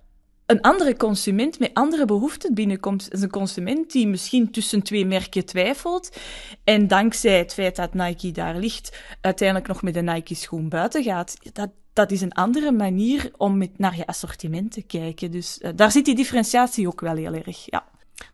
een 0.46 0.61
andere 0.61 0.96
consument 0.96 1.59
met 1.59 1.70
andere 1.74 2.04
behoeften 2.04 2.54
binnenkomt. 2.54 3.12
Is 3.12 3.22
een 3.22 3.30
consument 3.30 3.92
die 3.92 4.06
misschien 4.06 4.50
tussen 4.50 4.82
twee 4.82 5.06
merken 5.06 5.44
twijfelt 5.44 6.16
en 6.64 6.87
dankzij 6.87 7.38
het 7.38 7.54
feit 7.54 7.76
dat 7.76 7.94
Nike 7.94 8.32
daar 8.32 8.56
ligt, 8.56 8.98
uiteindelijk 9.20 9.68
nog 9.68 9.82
met 9.82 9.96
een 9.96 10.04
Nike-schoen 10.04 10.68
buiten 10.68 11.02
gaat. 11.02 11.37
Dat, 11.52 11.70
dat 11.92 12.11
is 12.11 12.20
een 12.20 12.32
andere 12.32 12.72
manier 12.72 13.30
om 13.37 13.59
met, 13.59 13.78
naar 13.78 13.96
je 13.96 14.06
assortiment 14.06 14.72
te 14.72 14.82
kijken. 14.82 15.30
Dus 15.30 15.59
uh, 15.61 15.70
daar 15.74 15.92
zit 15.92 16.04
die 16.04 16.14
differentiatie 16.14 16.87
ook 16.87 17.00
wel 17.00 17.16
heel 17.16 17.35
erg, 17.35 17.70
ja. 17.70 17.85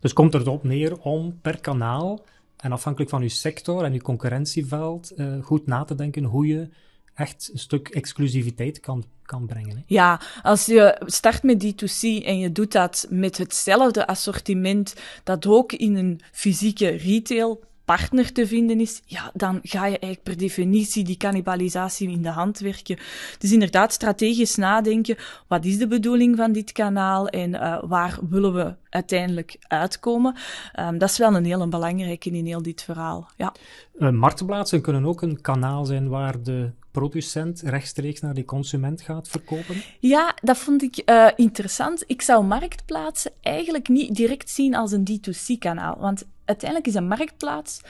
Dus 0.01 0.13
komt 0.13 0.35
er 0.35 0.41
erop 0.41 0.65
neer 0.65 0.99
om 0.99 1.39
per 1.41 1.61
kanaal 1.61 2.25
en 2.57 2.73
afhankelijk 2.73 3.11
van 3.11 3.23
je 3.23 3.29
sector 3.29 3.85
en 3.85 3.93
je 3.93 4.03
concurrentieveld 4.03 5.13
uh, 5.17 5.43
goed 5.43 5.67
na 5.67 5.85
te 5.85 5.95
denken 5.95 6.25
hoe 6.25 6.47
je 6.47 6.69
echt 7.15 7.51
een 7.53 7.59
stuk 7.59 7.89
exclusiviteit 7.89 8.81
kan, 8.81 9.05
kan 9.23 9.47
brengen. 9.47 9.77
Hè? 9.77 9.83
Ja, 9.87 10.21
als 10.43 10.67
je 10.67 11.01
start 11.07 11.43
met 11.43 11.65
D2C 11.65 12.25
en 12.25 12.39
je 12.39 12.53
doet 12.53 12.73
dat 12.73 13.07
met 13.11 13.39
hetzelfde 13.39 14.07
assortiment 14.07 14.95
dat 15.25 15.47
ook 15.47 15.73
in 15.73 15.97
een 15.97 16.21
fysieke 16.33 16.89
retail 16.89 17.61
partner 17.85 18.33
te 18.33 18.47
vinden 18.47 18.81
is, 18.81 19.03
ja, 19.07 19.31
dan 19.35 19.59
ga 19.63 19.87
je 19.87 19.99
eigenlijk 19.99 20.23
per 20.23 20.37
definitie 20.37 21.05
die 21.05 21.17
cannibalisatie 21.17 22.11
in 22.11 22.23
de 22.23 22.29
hand 22.29 22.59
werken. 22.59 22.99
Dus 23.39 23.53
inderdaad, 23.53 23.93
strategisch 23.93 24.57
nadenken, 24.57 25.17
wat 25.47 25.65
is 25.65 25.79
de 25.79 25.87
bedoeling 25.87 26.37
van 26.37 26.53
dit 26.53 26.73
kanaal 26.73 27.29
en 27.29 27.51
uh, 27.51 27.83
waar 27.85 28.19
willen 28.29 28.55
we 28.55 28.75
uiteindelijk 28.89 29.57
uitkomen? 29.61 30.37
Um, 30.81 30.99
dat 30.99 31.11
is 31.11 31.19
wel 31.19 31.35
een 31.35 31.45
heel 31.45 31.69
belangrijke 31.69 32.31
in 32.31 32.47
heel 32.47 32.63
dit 32.63 32.83
verhaal. 32.83 33.31
Ja. 33.37 33.53
Uh, 33.99 34.11
marktplaatsen 34.11 34.81
kunnen 34.81 35.05
ook 35.05 35.23
een 35.23 35.41
kanaal 35.41 35.85
zijn 35.85 36.09
waar 36.09 36.43
de 36.43 36.71
producent 36.93 37.61
rechtstreeks 37.61 38.21
naar 38.21 38.35
die 38.35 38.45
consument 38.45 39.03
gaat 39.03 39.29
verkopen? 39.29 39.83
Ja, 40.01 40.35
dat 40.43 40.59
vond 40.59 40.83
ik 40.83 41.03
uh, 41.07 41.29
interessant. 41.37 42.05
Ik 42.07 42.23
zou 42.23 42.45
marktplaatsen 42.45 43.33
eigenlijk 43.41 43.89
niet 43.89 44.15
direct 44.15 44.51
zien 44.51 44.75
als 44.75 44.93
een 44.93 45.09
D2C-kanaal. 45.11 45.99
Want 45.99 46.25
uiteindelijk 46.45 46.89
is 46.89 46.95
een 46.95 47.09
marktplaats 47.09 47.81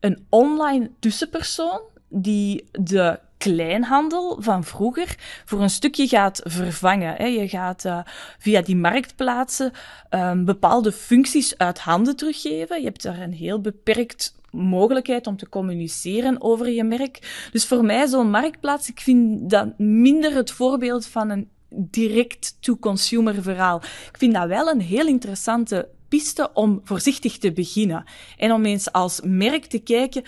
een 0.00 0.26
online 0.28 0.90
tussenpersoon 0.98 1.80
die 2.08 2.64
de 2.70 3.18
kleinhandel 3.36 4.36
van 4.40 4.64
vroeger 4.64 5.16
voor 5.44 5.60
een 5.60 5.70
stukje 5.70 6.08
gaat 6.08 6.40
vervangen. 6.44 7.32
Je 7.32 7.48
gaat 7.48 7.84
uh, 7.84 7.98
via 8.38 8.62
die 8.62 8.76
marktplaatsen 8.76 9.72
um, 10.10 10.44
bepaalde 10.44 10.92
functies 10.92 11.58
uit 11.58 11.78
handen 11.78 12.16
teruggeven. 12.16 12.78
Je 12.78 12.84
hebt 12.84 13.02
daar 13.02 13.20
een 13.20 13.32
heel 13.32 13.60
beperkt 13.60 14.34
mogelijkheid 14.52 15.26
om 15.26 15.36
te 15.36 15.48
communiceren 15.48 16.42
over 16.42 16.70
je 16.70 16.84
merk. 16.84 17.48
Dus 17.52 17.66
voor 17.66 17.84
mij 17.84 18.06
zo'n 18.06 18.30
marktplaats, 18.30 18.88
ik 18.88 19.00
vind 19.00 19.50
dat 19.50 19.78
minder 19.78 20.34
het 20.34 20.50
voorbeeld 20.50 21.06
van 21.06 21.30
een 21.30 21.48
direct-to-consumer 21.74 23.42
verhaal. 23.42 23.76
Ik 24.08 24.18
vind 24.18 24.34
dat 24.34 24.48
wel 24.48 24.68
een 24.68 24.80
heel 24.80 25.06
interessante 25.06 25.88
piste 26.08 26.50
om 26.54 26.80
voorzichtig 26.84 27.38
te 27.38 27.52
beginnen. 27.52 28.04
En 28.36 28.52
om 28.52 28.64
eens 28.64 28.92
als 28.92 29.20
merk 29.24 29.64
te 29.64 29.78
kijken, 29.78 30.22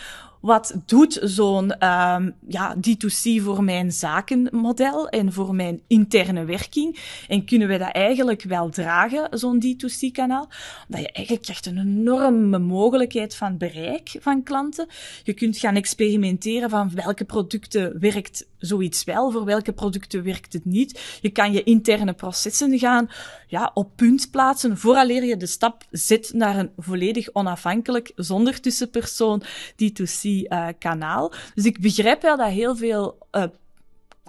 wat 0.45 0.75
doet 0.87 1.19
zo'n 1.23 1.89
um, 1.89 2.35
ja, 2.49 2.77
D2C 2.77 3.43
voor 3.43 3.65
mijn 3.65 3.93
zakenmodel 3.93 5.09
en 5.09 5.33
voor 5.33 5.55
mijn 5.55 5.81
interne 5.87 6.45
werking? 6.45 6.99
En 7.29 7.45
kunnen 7.45 7.69
we 7.69 7.79
dat 7.79 7.91
eigenlijk 7.93 8.43
wel 8.43 8.69
dragen, 8.69 9.39
zo'n 9.39 9.63
D2C-kanaal? 9.65 10.49
Dat 10.89 11.01
je 11.01 11.13
eigenlijk 11.13 11.45
krijgt 11.45 11.67
een 11.67 11.79
enorme 11.79 12.59
mogelijkheid 12.59 13.37
van 13.37 13.57
bereik 13.57 14.17
van 14.21 14.43
klanten. 14.43 14.87
Je 15.23 15.33
kunt 15.33 15.59
gaan 15.59 15.77
experimenteren 15.77 16.71
van 16.71 16.91
welke 16.95 17.25
producten 17.25 18.01
werkt 18.01 18.47
zoiets 18.67 19.05
wel, 19.05 19.31
voor 19.31 19.45
welke 19.45 19.73
producten 19.73 20.23
werkt 20.23 20.53
het 20.53 20.65
niet. 20.65 21.19
Je 21.21 21.31
kan 21.31 21.53
je 21.53 21.63
interne 21.63 22.13
processen 22.13 22.79
gaan 22.79 23.11
ja, 23.47 23.71
op 23.75 23.91
punt 23.97 24.31
plaatsen 24.31 24.79
vooraleer 24.79 25.25
je 25.25 25.37
de 25.37 25.47
stap 25.47 25.85
zet 25.91 26.33
naar 26.33 26.59
een 26.59 26.71
volledig 26.77 27.33
onafhankelijk, 27.33 28.13
zonder 28.17 28.61
tussenpersoon 28.61 29.43
D2C-kanaal. 29.73 31.33
Uh, 31.33 31.39
dus 31.55 31.65
ik 31.65 31.81
begrijp 31.81 32.23
wel 32.23 32.37
dat 32.37 32.49
heel 32.49 32.77
veel 32.77 33.19
uh, 33.33 33.45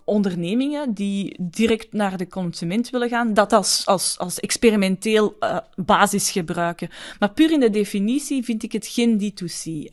ondernemingen 0.04 0.94
die 0.94 1.38
direct 1.42 1.94
naar 1.94 2.18
de 2.18 2.28
consument 2.28 2.90
willen 2.90 3.10
gaan, 3.10 3.34
dat 3.34 3.54
als, 3.54 3.86
als, 3.86 4.18
als 4.18 4.40
experimenteel 4.40 5.36
uh, 5.40 5.58
basis 5.76 6.32
gebruiken. 6.32 6.90
Maar 7.20 7.32
puur 7.32 7.52
in 7.52 7.60
de 7.60 7.70
definitie 7.70 8.44
vind 8.44 8.64
ik 8.64 8.72
het 8.72 8.88
geen 8.88 9.22
D2C. 9.22 9.90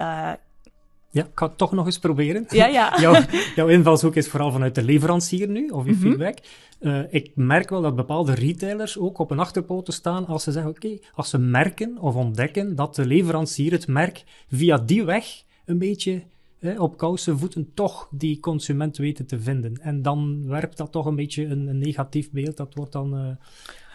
Ja, 1.13 1.23
ik 1.23 1.31
ga 1.35 1.47
het 1.47 1.59
toch 1.59 1.73
nog 1.73 1.87
eens 1.87 1.99
proberen. 1.99 2.45
Ja, 2.49 2.67
ja. 2.67 2.97
jouw, 3.01 3.23
jouw 3.55 3.69
invalshoek 3.69 4.17
is 4.17 4.29
vooral 4.29 4.53
vanuit 4.53 4.75
de 4.75 4.83
leverancier 4.83 5.49
nu, 5.49 5.69
of 5.69 5.85
je 5.85 5.93
mm 5.93 5.99
-hmm. 5.99 6.09
feedback. 6.09 6.39
Uh, 6.81 7.01
ik 7.11 7.31
merk 7.35 7.71
wel 7.71 7.83
dat 7.83 7.97
bepaalde 7.97 8.35
retailers 8.35 8.99
ook 8.99 9.19
op 9.19 9.31
een 9.31 9.39
achterpoten 9.39 9.93
staan 9.93 10.27
als 10.27 10.43
ze 10.43 10.53
zeggen, 10.53 10.71
oké, 10.71 10.87
okay, 10.87 11.03
als 11.15 11.31
ze 11.31 11.39
merken 11.39 11.99
of 11.99 12.15
ontdekken 12.15 12.77
dat 12.77 12.95
de 12.95 13.07
leverancier 13.07 13.73
het 13.73 13.87
merk 13.87 14.25
via 14.49 14.79
die 14.79 15.05
weg 15.05 15.43
een 15.65 15.79
beetje 15.79 16.23
eh, 16.59 16.81
op 16.81 16.97
kousen 16.97 17.39
voeten 17.39 17.71
toch 17.75 18.09
die 18.11 18.41
consument 18.41 18.97
weten 18.97 19.27
te 19.27 19.41
vinden. 19.41 19.79
En 19.81 20.03
dan 20.03 20.47
werpt 20.47 20.77
dat 20.77 20.93
toch 20.93 21.07
een 21.07 21.17
beetje 21.17 21.45
een, 21.45 21.67
een 21.67 21.79
negatief 21.79 22.31
beeld. 22.31 22.57
Dat 22.57 22.75
wordt 22.75 22.93
dan 22.93 23.19
uh, 23.19 23.35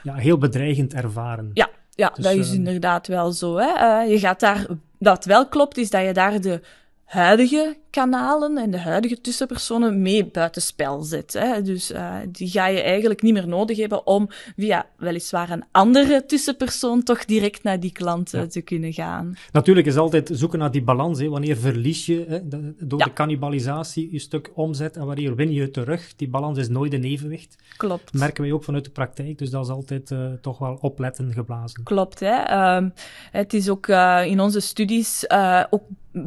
ja, 0.03 0.13
heel 0.15 0.37
bedreigend 0.37 0.93
ervaren. 0.93 1.49
Ja, 1.53 1.69
ja 1.95 2.11
dus, 2.15 2.23
dat 2.23 2.35
is 2.35 2.51
inderdaad 2.51 3.07
wel 3.07 3.31
zo. 3.31 3.57
Hè? 3.57 4.01
je 4.01 4.19
gaat 4.19 4.39
daar, 4.39 4.67
dat 4.99 5.25
wel 5.25 5.47
klopt, 5.47 5.77
is 5.77 5.89
dat 5.89 6.05
je 6.05 6.13
daar 6.13 6.41
de 6.41 6.61
huidige 7.07 7.77
kanalen 7.89 8.57
en 8.57 8.71
de 8.71 8.79
huidige 8.79 9.21
tussenpersonen 9.21 10.01
mee 10.01 10.25
buitenspel 10.25 11.01
zet. 11.01 11.33
Hè. 11.33 11.61
Dus 11.61 11.91
uh, 11.91 12.15
die 12.29 12.49
ga 12.49 12.67
je 12.67 12.81
eigenlijk 12.81 13.21
niet 13.21 13.33
meer 13.33 13.47
nodig 13.47 13.77
hebben 13.77 14.07
om 14.07 14.29
via 14.57 14.85
weliswaar 14.97 15.49
een 15.49 15.63
andere 15.71 16.25
tussenpersoon 16.25 17.03
toch 17.03 17.25
direct 17.25 17.63
naar 17.63 17.79
die 17.79 17.91
klanten 17.91 18.39
ja. 18.39 18.47
te 18.47 18.61
kunnen 18.61 18.93
gaan. 18.93 19.37
Natuurlijk 19.51 19.87
is 19.87 19.97
altijd 19.97 20.29
zoeken 20.33 20.59
naar 20.59 20.71
die 20.71 20.83
balans. 20.83 21.19
Hè. 21.19 21.29
Wanneer 21.29 21.57
verlies 21.57 22.05
je 22.05 22.25
hè, 22.27 22.47
de, 22.47 22.73
door 22.79 22.99
ja. 22.99 23.05
de 23.05 23.13
cannibalisatie 23.13 24.11
je 24.11 24.19
stuk 24.19 24.51
omzet 24.53 24.97
en 24.97 25.05
wanneer 25.05 25.35
win 25.35 25.51
je 25.51 25.71
terug? 25.71 26.15
Die 26.15 26.29
balans 26.29 26.57
is 26.57 26.69
nooit 26.69 26.93
in 26.93 27.03
evenwicht. 27.03 27.55
Klopt. 27.77 28.11
Dat 28.11 28.21
merken 28.21 28.43
wij 28.43 28.51
ook 28.51 28.63
vanuit 28.63 28.85
de 28.85 28.91
praktijk, 28.91 29.37
dus 29.37 29.49
dat 29.49 29.63
is 29.63 29.71
altijd 29.71 30.11
uh, 30.11 30.31
toch 30.41 30.57
wel 30.57 30.77
opletten 30.81 31.33
geblazen. 31.33 31.83
Klopt. 31.83 32.19
Hè. 32.19 32.75
Um, 32.75 32.93
het 33.31 33.53
is 33.53 33.69
ook 33.69 33.87
uh, 33.87 34.21
in 34.25 34.39
onze 34.39 34.59
studies 34.59 35.25
ook 35.69 35.83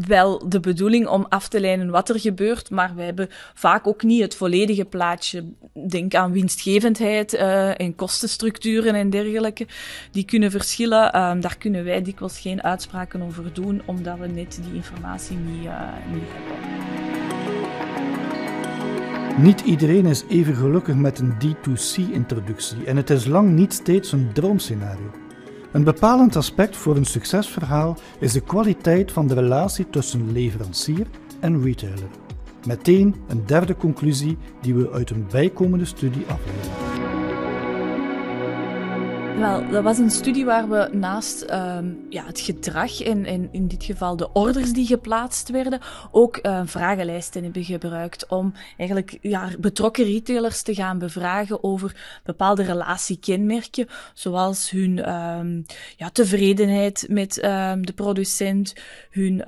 wel 0.06 0.48
de 0.48 0.60
bedoeling 0.60 1.06
om 1.06 1.26
af 1.28 1.48
te 1.48 1.60
leiden 1.60 1.90
wat 1.90 2.08
er 2.08 2.20
gebeurt, 2.20 2.70
maar 2.70 2.94
we 2.94 3.02
hebben 3.02 3.28
vaak 3.54 3.86
ook 3.86 4.02
niet 4.02 4.22
het 4.22 4.34
volledige 4.34 4.84
plaatje. 4.84 5.44
Denk 5.88 6.14
aan 6.14 6.32
winstgevendheid 6.32 7.34
uh, 7.34 7.80
en 7.80 7.94
kostenstructuren 7.94 8.94
en 8.94 9.10
dergelijke. 9.10 9.66
Die 10.10 10.24
kunnen 10.24 10.50
verschillen. 10.50 11.20
Um, 11.20 11.40
daar 11.40 11.56
kunnen 11.58 11.84
wij 11.84 12.02
dikwijls 12.02 12.40
geen 12.40 12.62
uitspraken 12.62 13.22
over 13.22 13.52
doen, 13.52 13.82
omdat 13.84 14.18
we 14.18 14.26
net 14.26 14.60
die 14.64 14.74
informatie 14.74 15.36
niet, 15.36 15.64
uh, 15.64 15.80
niet 16.12 16.22
hebben. 16.32 16.80
Niet 19.42 19.60
iedereen 19.60 20.06
is 20.06 20.24
even 20.28 20.54
gelukkig 20.54 20.94
met 20.94 21.18
een 21.18 21.34
D2C-introductie 21.34 22.84
en 22.84 22.96
het 22.96 23.10
is 23.10 23.26
lang 23.26 23.50
niet 23.50 23.72
steeds 23.72 24.12
een 24.12 24.32
droomscenario. 24.32 25.19
Een 25.72 25.84
bepalend 25.84 26.36
aspect 26.36 26.76
voor 26.76 26.96
een 26.96 27.04
succesverhaal 27.04 27.96
is 28.18 28.32
de 28.32 28.40
kwaliteit 28.40 29.12
van 29.12 29.26
de 29.26 29.34
relatie 29.34 29.90
tussen 29.90 30.32
leverancier 30.32 31.06
en 31.40 31.62
retailer. 31.62 32.08
Meteen 32.66 33.14
een 33.28 33.46
derde 33.46 33.76
conclusie 33.76 34.38
die 34.60 34.74
we 34.74 34.90
uit 34.90 35.10
een 35.10 35.26
bijkomende 35.30 35.84
studie 35.84 36.24
afleiden. 36.26 37.09
Wel, 39.38 39.70
dat 39.70 39.82
was 39.82 39.98
een 39.98 40.10
studie 40.10 40.44
waar 40.44 40.68
we 40.68 40.88
naast 40.92 41.50
um, 41.50 42.06
ja, 42.08 42.26
het 42.26 42.40
gedrag 42.40 43.00
en, 43.00 43.48
in 43.52 43.68
dit 43.68 43.84
geval 43.84 44.16
de 44.16 44.32
orders 44.32 44.72
die 44.72 44.86
geplaatst 44.86 45.48
werden, 45.48 45.80
ook 46.10 46.38
uh, 46.42 46.60
vragenlijsten 46.64 47.42
hebben 47.42 47.64
gebruikt 47.64 48.26
om 48.26 48.52
eigenlijk 48.76 49.18
ja, 49.20 49.48
betrokken 49.58 50.04
retailers 50.04 50.62
te 50.62 50.74
gaan 50.74 50.98
bevragen 50.98 51.64
over 51.64 52.20
bepaalde 52.24 52.62
relatiekenmerken, 52.62 53.86
zoals 54.14 54.70
hun 54.70 55.12
um, 55.12 55.64
ja, 55.96 56.10
tevredenheid 56.10 57.06
met 57.08 57.34
de 57.80 57.92
producent, 57.94 58.74
hun 59.10 59.44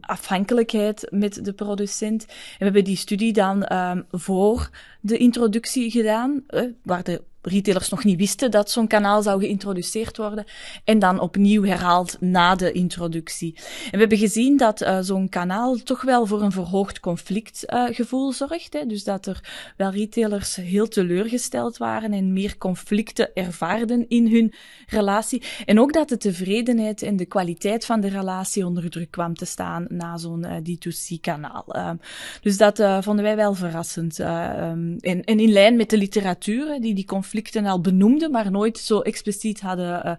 afhankelijkheid 0.00 1.06
met 1.10 1.44
de 1.44 1.52
producent. 1.52 2.24
En 2.24 2.34
we 2.58 2.64
hebben 2.64 2.84
die 2.84 2.96
studie 2.96 3.32
dan 3.32 3.66
voor 4.10 4.70
de 5.00 5.16
introductie 5.16 5.90
gedaan, 5.90 6.44
uh, 6.48 6.62
waar 6.82 7.02
de 7.02 7.22
retailers 7.46 7.88
nog 7.88 8.04
niet 8.04 8.18
wisten 8.18 8.50
dat 8.50 8.70
zo'n 8.70 8.86
kanaal 8.86 9.22
zou 9.22 9.40
geïntroduceerd 9.40 10.16
worden. 10.16 10.44
En 10.84 10.98
dan 10.98 11.20
opnieuw 11.20 11.64
herhaald 11.64 12.16
na 12.20 12.54
de 12.54 12.72
introductie. 12.72 13.54
En 13.56 13.90
we 13.90 13.98
hebben 13.98 14.18
gezien 14.18 14.56
dat 14.56 14.82
uh, 14.82 14.98
zo'n 15.00 15.28
kanaal 15.28 15.76
toch 15.76 16.02
wel 16.02 16.26
voor 16.26 16.42
een 16.42 16.52
verhoogd 16.52 17.00
conflictgevoel 17.00 18.30
uh, 18.30 18.36
zorgt. 18.36 18.72
Hè? 18.72 18.86
Dus 18.86 19.04
dat 19.04 19.26
er 19.26 19.72
wel 19.76 19.90
retailers 19.90 20.56
heel 20.56 20.88
teleurgesteld 20.88 21.76
waren 21.76 22.12
en 22.12 22.32
meer 22.32 22.58
conflicten 22.58 23.34
ervaarden 23.34 24.08
in 24.08 24.30
hun 24.30 24.54
relatie. 24.86 25.42
En 25.64 25.80
ook 25.80 25.92
dat 25.92 26.08
de 26.08 26.16
tevredenheid 26.16 27.02
en 27.02 27.16
de 27.16 27.26
kwaliteit 27.26 27.84
van 27.84 28.00
de 28.00 28.08
relatie 28.08 28.66
onder 28.66 28.90
druk 28.90 29.10
kwam 29.10 29.34
te 29.34 29.44
staan 29.44 29.86
na 29.88 30.16
zo'n 30.16 30.44
uh, 30.44 30.56
D2C-kanaal. 30.56 31.96
dus 32.40 32.56
dat 32.56 32.82
vonden 33.00 33.24
wij 33.24 33.36
wel 33.36 33.54
verrassend. 33.54 34.18
Um, 34.18 34.96
en, 34.98 35.24
en 35.24 35.40
in 35.40 35.52
lijn 35.52 35.76
met 35.76 35.90
de 35.90 35.96
literatuur, 35.96 36.80
die 36.80 36.94
die 36.94 37.04
conflicten 37.04 37.33
conflicten 37.34 37.70
al 37.70 37.80
benoemden, 37.80 38.30
maar 38.30 38.50
nooit 38.50 38.78
zo 38.78 39.00
expliciet 39.00 39.60
hadden 39.60 40.06
uh, 40.06 40.12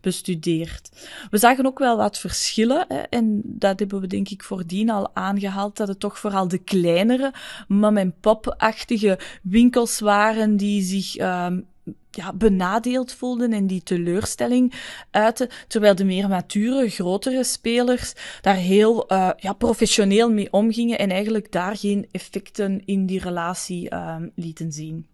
bestudeerd. 0.00 0.90
We 1.30 1.38
zagen 1.38 1.66
ook 1.66 1.78
wel 1.78 1.96
wat 1.96 2.18
verschillen, 2.18 2.84
hè, 2.88 2.98
en 2.98 3.42
dat 3.44 3.78
hebben 3.78 4.00
we 4.00 4.06
denk 4.06 4.28
ik 4.28 4.42
voordien 4.42 4.90
al 4.90 5.10
aangehaald, 5.14 5.76
dat 5.76 5.88
het 5.88 6.00
toch 6.00 6.18
vooral 6.18 6.48
de 6.48 6.58
kleinere 6.58 7.32
mom-en-pop-achtige 7.68 9.18
winkels 9.42 10.00
waren 10.00 10.56
die 10.56 10.82
zich 10.82 11.18
um, 11.18 11.66
ja, 12.10 12.32
benadeeld 12.32 13.12
voelden 13.12 13.52
en 13.52 13.66
die 13.66 13.82
teleurstelling 13.82 14.74
uiten, 15.10 15.48
terwijl 15.68 15.94
de 15.94 16.04
meer 16.04 16.28
mature, 16.28 16.88
grotere 16.88 17.44
spelers 17.44 18.12
daar 18.40 18.54
heel 18.54 19.12
uh, 19.12 19.30
ja, 19.36 19.52
professioneel 19.52 20.30
mee 20.30 20.52
omgingen 20.52 20.98
en 20.98 21.10
eigenlijk 21.10 21.52
daar 21.52 21.76
geen 21.76 22.08
effecten 22.10 22.82
in 22.84 23.06
die 23.06 23.20
relatie 23.20 23.94
um, 23.94 24.32
lieten 24.34 24.72
zien. 24.72 25.06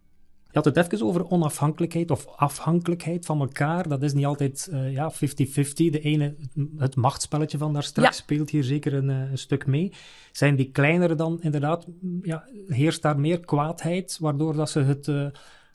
Je 0.57 0.63
had 0.63 0.75
het 0.75 0.93
even 0.93 1.07
over 1.07 1.29
onafhankelijkheid 1.29 2.11
of 2.11 2.27
afhankelijkheid 2.35 3.25
van 3.25 3.39
elkaar. 3.39 3.87
Dat 3.87 4.03
is 4.03 4.13
niet 4.13 4.25
altijd 4.25 4.69
uh, 4.71 4.93
ja, 4.93 5.13
50-50. 5.13 5.17
De 5.73 5.99
ene, 5.99 6.35
het 6.77 6.95
machtsspelletje 6.95 7.57
van 7.57 7.73
daar 7.73 7.83
straks, 7.83 8.17
ja. 8.17 8.23
speelt 8.23 8.49
hier 8.49 8.63
zeker 8.63 8.93
een, 8.93 9.09
uh, 9.09 9.31
een, 9.31 9.37
stuk 9.37 9.65
mee. 9.65 9.93
Zijn 10.31 10.55
die 10.55 10.71
kleinere 10.71 11.15
dan 11.15 11.41
inderdaad, 11.41 11.87
ja, 12.21 12.43
heerst 12.67 13.01
daar 13.01 13.19
meer 13.19 13.39
kwaadheid, 13.39 14.17
waardoor 14.19 14.55
dat 14.55 14.69
ze 14.69 14.79
het... 14.79 15.07
Uh, 15.07 15.25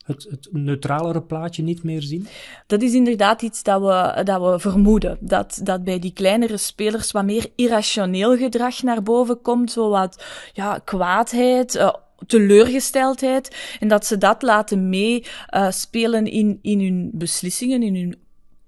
het, 0.03 0.27
het, 0.31 0.49
neutralere 0.51 1.23
plaatje 1.23 1.62
niet 1.62 1.83
meer 1.83 2.03
zien? 2.03 2.27
Dat 2.66 2.83
is 2.83 2.95
inderdaad 2.95 3.42
iets 3.42 3.62
dat 3.62 3.81
we, 3.81 4.25
dat 4.25 4.40
we 4.40 4.59
vermoeden. 4.59 5.18
Dat, 5.21 5.61
dat 5.62 5.85
bij 5.85 5.99
die 5.99 6.12
kleinere 6.12 6.57
spelers 6.57 7.11
wat 7.11 7.25
meer 7.25 7.51
irrationeel 7.55 8.37
gedrag 8.37 8.83
naar 8.83 9.03
boven 9.03 9.40
komt. 9.40 9.71
Zo 9.71 9.88
wat 9.88 10.25
ja, 10.53 10.79
kwaadheid, 10.85 11.75
uh, 11.75 11.92
teleurgesteldheid 12.27 13.77
en 13.81 13.89
dat 13.89 14.07
ze 14.07 14.19
dat 14.19 14.43
laten 14.43 14.89
meespelen 14.89 16.27
uh, 16.27 16.35
in, 16.35 16.59
in 16.63 16.81
hun 16.81 17.11
beslissingen, 17.13 17.83
in 17.83 17.95
hun 17.95 18.17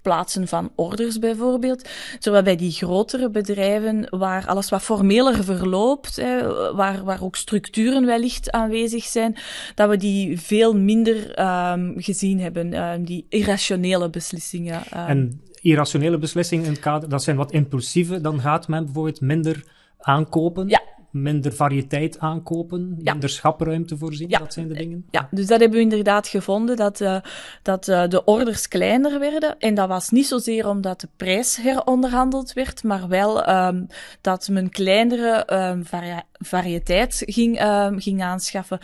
plaatsen 0.05 0.49
van 0.49 0.73
orders 0.75 1.19
bijvoorbeeld. 1.19 1.89
Terwijl 2.19 2.45
bij 2.45 2.57
die 2.57 2.71
grotere 2.71 3.31
bedrijven, 3.31 4.07
waar 4.11 4.47
alles 4.47 4.69
wat 4.69 4.83
formeler 4.83 5.45
verloopt, 5.45 6.17
hè, 6.17 6.53
waar, 6.75 7.05
waar 7.05 7.23
ook 7.23 7.37
structuren 7.37 8.07
wellicht 8.07 8.51
aanwezig 8.51 9.05
zijn, 9.05 9.37
dat 9.75 9.89
we 9.89 9.97
die 9.97 10.41
veel 10.41 10.77
minder 10.77 11.41
um, 11.73 11.95
gezien 11.97 12.41
hebben, 12.41 12.83
um, 12.83 13.05
die 13.05 13.27
irrationele 13.29 14.11
beslissingen. 14.11 14.77
Um. 14.77 15.07
En 15.07 15.41
irrationele 15.61 16.19
beslissingen 16.19 16.65
in 16.65 16.73
het 16.73 16.81
kader, 16.81 17.09
dat 17.09 17.23
zijn 17.23 17.37
wat 17.37 17.53
impulsieve, 17.53 18.21
dan 18.21 18.41
gaat 18.41 18.69
men 18.69 18.85
bijvoorbeeld 18.85 19.21
minder 19.21 19.65
aankopen. 19.99 20.69
Ja 20.69 20.83
minder 21.15 21.53
variëteit 21.53 22.19
aankopen, 22.19 22.97
minder 23.03 23.29
schapruimte 23.29 23.99
voorzien, 23.99 24.29
ja. 24.29 24.39
dat 24.39 24.53
zijn 24.53 24.69
de 24.69 24.75
dingen? 24.75 25.07
Ja, 25.11 25.29
dus 25.31 25.47
dat 25.47 25.61
hebben 25.61 25.79
we 25.79 25.85
inderdaad 25.85 26.29
gevonden, 26.29 26.77
dat, 26.77 27.01
uh, 27.01 27.17
dat 27.63 27.89
uh, 27.89 28.09
de 28.09 28.25
orders 28.25 28.69
kleiner 28.69 29.19
werden. 29.19 29.59
En 29.59 29.75
dat 29.75 29.89
was 29.89 30.11
niet 30.11 30.27
zozeer 30.27 30.69
omdat 30.69 31.01
de 31.01 31.09
prijs 31.17 31.57
heronderhandeld 31.57 32.53
werd, 32.53 32.83
maar 32.83 33.09
wel 33.09 33.49
um, 33.49 33.87
dat 34.21 34.49
men 34.49 34.71
kleinere 34.71 35.47
um, 35.53 35.85
vari 35.85 36.21
variëteit 36.33 37.23
ging, 37.27 37.63
um, 37.63 38.01
ging 38.01 38.23
aanschaffen. 38.23 38.79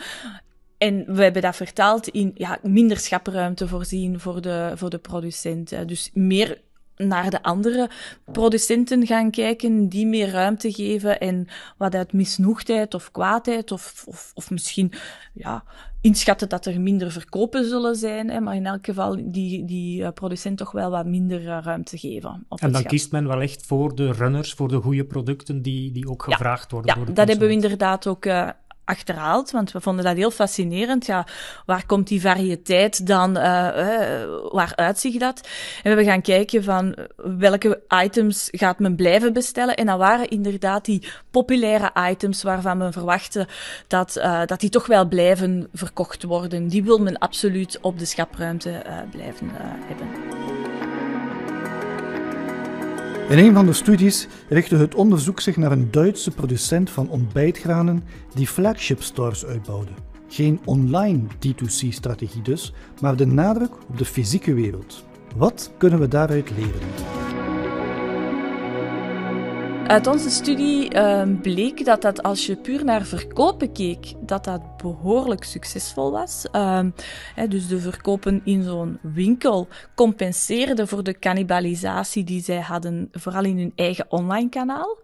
En 0.77 1.05
we 1.07 1.23
hebben 1.23 1.41
dat 1.41 1.55
vertaald 1.55 2.07
in 2.07 2.31
ja, 2.35 2.57
minder 2.61 2.97
schapruimte 2.97 3.67
voorzien 3.67 4.19
voor 4.19 4.41
de, 4.41 4.71
voor 4.75 4.89
de 4.89 4.97
producenten. 4.97 5.87
Dus 5.87 6.09
meer 6.13 6.61
naar 7.07 7.29
de 7.29 7.43
andere 7.43 7.89
producenten 8.31 9.05
gaan 9.05 9.31
kijken, 9.31 9.89
die 9.89 10.05
meer 10.05 10.29
ruimte 10.29 10.73
geven 10.73 11.19
en 11.19 11.47
wat 11.77 11.95
uit 11.95 12.13
misnoegdheid 12.13 12.93
of 12.93 13.11
kwaadheid 13.11 13.71
of, 13.71 14.03
of, 14.07 14.31
of 14.35 14.49
misschien 14.49 14.91
ja, 15.33 15.63
inschatten 16.01 16.49
dat 16.49 16.65
er 16.65 16.81
minder 16.81 17.11
verkopen 17.11 17.65
zullen 17.65 17.95
zijn, 17.95 18.29
hè, 18.29 18.39
maar 18.39 18.55
in 18.55 18.65
elk 18.65 18.85
geval 18.85 19.31
die, 19.31 19.65
die 19.65 20.01
uh, 20.01 20.09
producent 20.09 20.57
toch 20.57 20.71
wel 20.71 20.89
wat 20.89 21.05
minder 21.05 21.41
uh, 21.41 21.57
ruimte 21.63 21.97
geven. 21.97 22.45
en 22.55 22.71
dan 22.71 22.83
kiest 22.83 23.11
men 23.11 23.27
wel 23.27 23.41
echt 23.41 23.65
voor 23.65 23.95
de 23.95 24.11
runners, 24.11 24.53
voor 24.53 24.67
de 24.67 24.81
goede 24.81 25.05
producten 25.05 25.61
die, 25.61 25.91
die 25.91 26.09
ook 26.09 26.23
gevraagd 26.23 26.63
ja, 26.63 26.67
worden 26.69 26.91
ja, 26.91 26.97
door 26.97 27.05
de 27.05 27.13
dat 27.13 27.27
hebben 27.27 27.47
we 27.47 27.53
inderdaad 27.53 28.07
ook 28.07 28.25
uh, 28.25 28.49
achterhaald, 28.85 29.51
want 29.51 29.71
we 29.71 29.81
vonden 29.81 30.05
dat 30.05 30.15
heel 30.15 30.31
fascinerend. 30.31 31.05
Ja, 31.05 31.27
waar 31.65 31.85
komt 31.85 32.07
die 32.07 32.21
variëteit 32.21 33.07
dan, 33.07 33.37
uh, 33.37 33.43
uh, 33.43 34.51
waar 34.51 34.73
uitzicht 34.75 35.19
dat? 35.19 35.47
En 35.83 35.95
we 35.95 36.03
gaan 36.03 36.21
kijken 36.21 36.63
van 36.63 36.95
welke 37.15 37.81
items 38.03 38.47
gaat 38.51 38.79
men 38.79 38.95
blijven 38.95 39.33
bestellen. 39.33 39.75
En 39.75 39.85
dat 39.85 39.97
waren 39.97 40.29
inderdaad 40.29 40.85
die 40.85 41.07
populaire 41.31 41.91
items 42.09 42.43
waarvan 42.43 42.77
men 42.77 42.93
verwachtte 42.93 43.47
dat, 43.87 44.13
dat 44.45 44.59
die 44.59 44.69
toch 44.69 44.85
wel 44.85 45.07
blijven 45.07 45.67
verkocht 45.73 46.23
worden. 46.23 46.67
Die 46.67 46.83
wil 46.83 46.97
men 46.97 47.17
absoluut 47.17 47.79
op 47.81 47.99
de 47.99 48.05
schapruimte 48.05 48.81
blijven 49.11 49.51
hebben. 49.53 50.60
In 53.31 53.37
een 53.37 53.53
van 53.53 53.65
de 53.65 53.73
studies 53.73 54.27
richtte 54.49 54.75
het 54.75 54.95
onderzoek 54.95 55.39
zich 55.39 55.57
naar 55.57 55.71
een 55.71 55.91
Duitse 55.91 56.31
producent 56.31 56.89
van 56.89 57.09
ontbijtgranen 57.09 58.03
die 58.33 58.47
flagship 58.47 59.01
stores 59.01 59.45
uitbouwde. 59.45 59.91
Geen 60.27 60.59
online 60.65 61.23
D2C-strategie 61.23 62.41
dus, 62.41 62.73
maar 63.01 63.15
de 63.15 63.25
nadruk 63.25 63.71
op 63.89 63.97
de 63.97 64.05
fysieke 64.05 64.53
wereld. 64.53 65.03
Wat 65.35 65.71
kunnen 65.77 65.99
we 65.99 66.07
daaruit 66.07 66.49
leren? 66.49 67.30
Uit 69.91 70.07
onze 70.07 70.29
studie 70.29 70.95
uh, 70.95 71.23
bleek 71.41 71.85
dat 71.85 72.01
dat 72.01 72.23
als 72.23 72.45
je 72.45 72.55
puur 72.55 72.85
naar 72.85 73.05
verkopen 73.05 73.71
keek, 73.71 74.13
dat 74.19 74.43
dat 74.43 74.77
behoorlijk 74.77 75.43
succesvol 75.43 76.11
was. 76.11 76.45
Uh, 76.51 76.79
hè, 77.35 77.47
dus 77.47 77.67
de 77.67 77.79
verkopen 77.79 78.41
in 78.43 78.63
zo'n 78.63 78.99
winkel 79.01 79.67
compenseerden 79.95 80.87
voor 80.87 81.03
de 81.03 81.19
cannibalisatie 81.19 82.23
die 82.23 82.43
zij 82.43 82.59
hadden, 82.59 83.09
vooral 83.11 83.43
in 83.43 83.57
hun 83.57 83.71
eigen 83.75 84.05
online 84.09 84.49
kanaal. 84.49 84.97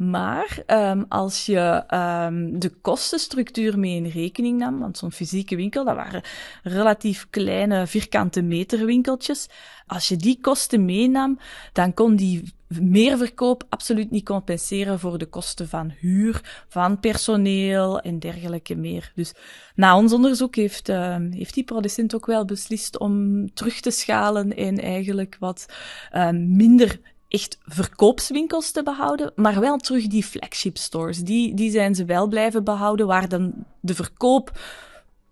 Maar 0.00 0.62
um, 0.66 1.04
als 1.08 1.46
je 1.46 1.84
um, 1.94 2.58
de 2.58 2.68
kostenstructuur 2.80 3.78
mee 3.78 3.96
in 3.96 4.06
rekening 4.06 4.58
nam, 4.58 4.78
want 4.78 4.98
zo'n 4.98 5.12
fysieke 5.12 5.56
winkel, 5.56 5.84
dat 5.84 5.94
waren 5.94 6.22
relatief 6.62 7.26
kleine 7.30 7.86
vierkante 7.86 8.42
meterwinkeltjes. 8.42 9.48
Als 9.86 10.08
je 10.08 10.16
die 10.16 10.38
kosten 10.40 10.84
meenam, 10.84 11.38
dan 11.72 11.94
kon 11.94 12.16
die 12.16 12.54
meerverkoop 12.68 13.64
absoluut 13.68 14.10
niet 14.10 14.24
compenseren 14.24 14.98
voor 14.98 15.18
de 15.18 15.26
kosten 15.26 15.68
van 15.68 15.92
huur, 15.98 16.64
van 16.68 17.00
personeel 17.00 18.00
en 18.00 18.18
dergelijke 18.18 18.74
meer. 18.74 19.12
Dus 19.14 19.32
na 19.74 19.96
ons 19.96 20.12
onderzoek 20.12 20.56
heeft, 20.56 20.88
uh, 20.88 21.16
heeft 21.30 21.54
die 21.54 21.64
producent 21.64 22.14
ook 22.14 22.26
wel 22.26 22.44
beslist 22.44 22.98
om 22.98 23.44
terug 23.54 23.80
te 23.80 23.90
schalen 23.90 24.56
en 24.56 24.78
eigenlijk 24.78 25.36
wat 25.40 25.66
uh, 26.12 26.30
minder 26.30 27.00
echt 27.30 27.58
verkoopswinkels 27.66 28.70
te 28.70 28.82
behouden, 28.82 29.32
maar 29.34 29.60
wel 29.60 29.76
terug 29.76 30.06
die 30.06 30.24
flagship 30.24 30.76
stores. 30.76 31.18
Die, 31.18 31.54
die 31.54 31.70
zijn 31.70 31.94
ze 31.94 32.04
wel 32.04 32.26
blijven 32.26 32.64
behouden, 32.64 33.06
waar 33.06 33.28
dan 33.28 33.52
de 33.80 33.94
verkoop 33.94 34.58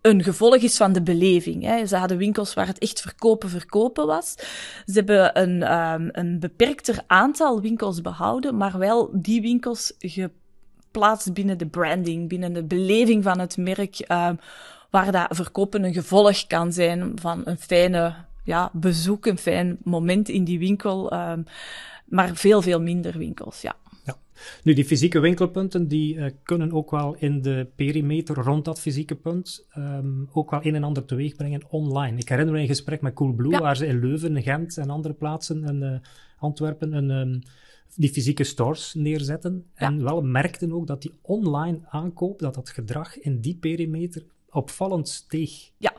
een 0.01 0.23
gevolg 0.23 0.57
is 0.57 0.77
van 0.77 0.93
de 0.93 1.03
beleving. 1.03 1.65
Hè. 1.65 1.87
Ze 1.87 1.97
hadden 1.97 2.17
winkels 2.17 2.55
waar 2.55 2.67
het 2.67 2.79
echt 2.79 3.01
verkopen, 3.01 3.49
verkopen 3.49 4.07
was. 4.07 4.35
Ze 4.87 4.93
hebben 4.93 5.41
een, 5.43 5.73
um, 5.73 6.09
een 6.13 6.41
beperkter 6.41 6.99
aantal 7.07 7.61
winkels 7.61 8.01
behouden, 8.01 8.57
maar 8.57 8.79
wel 8.79 9.11
die 9.13 9.41
winkels 9.41 9.93
geplaatst 9.99 11.33
binnen 11.33 11.59
de 11.59 11.67
branding, 11.67 12.29
binnen 12.29 12.53
de 12.53 12.65
beleving 12.65 13.23
van 13.23 13.39
het 13.39 13.57
merk, 13.57 14.05
um, 14.09 14.39
waar 14.91 15.13
dat 15.13 15.27
verkopen 15.31 15.85
een 15.85 15.93
gevolg 15.93 16.47
kan 16.47 16.73
zijn 16.73 17.13
van 17.15 17.43
een 17.45 17.59
fijne 17.59 18.15
ja, 18.49 18.71
bezoek, 18.73 19.27
een 19.27 19.39
fijn 19.39 19.79
moment 19.85 20.29
in 20.29 20.45
die 20.45 20.59
winkel, 20.59 21.13
um, 21.13 21.45
maar 22.05 22.35
veel, 22.35 22.63
veel 22.63 22.81
minder 22.81 23.19
winkels, 23.19 23.61
ja. 23.61 23.77
ja. 24.05 24.17
Nu, 24.65 24.75
die 24.75 24.85
fysieke 24.85 25.21
winkelpunten, 25.21 25.89
die 25.89 26.15
uh, 26.15 26.31
kunnen 26.43 26.73
ook 26.73 26.91
wel 26.91 27.15
in 27.19 27.43
de 27.43 27.67
perimeter 27.77 28.35
rond 28.35 28.65
dat 28.65 28.81
fysieke 28.81 29.15
punt 29.15 29.67
um, 29.77 30.29
ook 30.33 30.51
wel 30.51 30.61
een 30.63 30.75
en 30.75 30.85
ander 30.85 31.05
teweeg 31.05 31.37
brengen 31.37 31.63
online. 31.71 32.19
Ik 32.19 32.29
herinner 32.29 32.55
me 32.55 32.61
een 32.61 32.67
gesprek 32.67 33.01
met 33.01 33.15
Coolblue, 33.15 33.51
ja. 33.51 33.61
waar 33.61 33.77
ze 33.77 33.87
in 33.87 34.01
Leuven, 34.01 34.43
Gent 34.43 34.77
en 34.77 34.91
andere 34.91 35.15
plaatsen, 35.15 35.65
en 35.65 35.83
uh, 35.83 35.99
Antwerpen, 36.39 36.93
een, 36.93 37.11
um, 37.11 37.43
die 37.97 38.13
fysieke 38.13 38.45
stores 38.45 38.95
neerzetten. 38.95 39.65
Ja. 39.77 39.87
En 39.87 40.03
wel 40.03 40.23
merkten 40.23 40.73
ook 40.73 40.87
dat 40.87 41.03
die 41.03 41.13
online 41.23 41.81
aankoop, 41.89 42.39
dat 42.39 42.55
dat 42.55 42.71
gedrag 42.71 43.19
in 43.19 43.41
die 43.41 43.57
perimeter 43.57 44.25
opvallend 44.51 45.09
steeg. 45.09 45.71
Ja, 45.77 45.93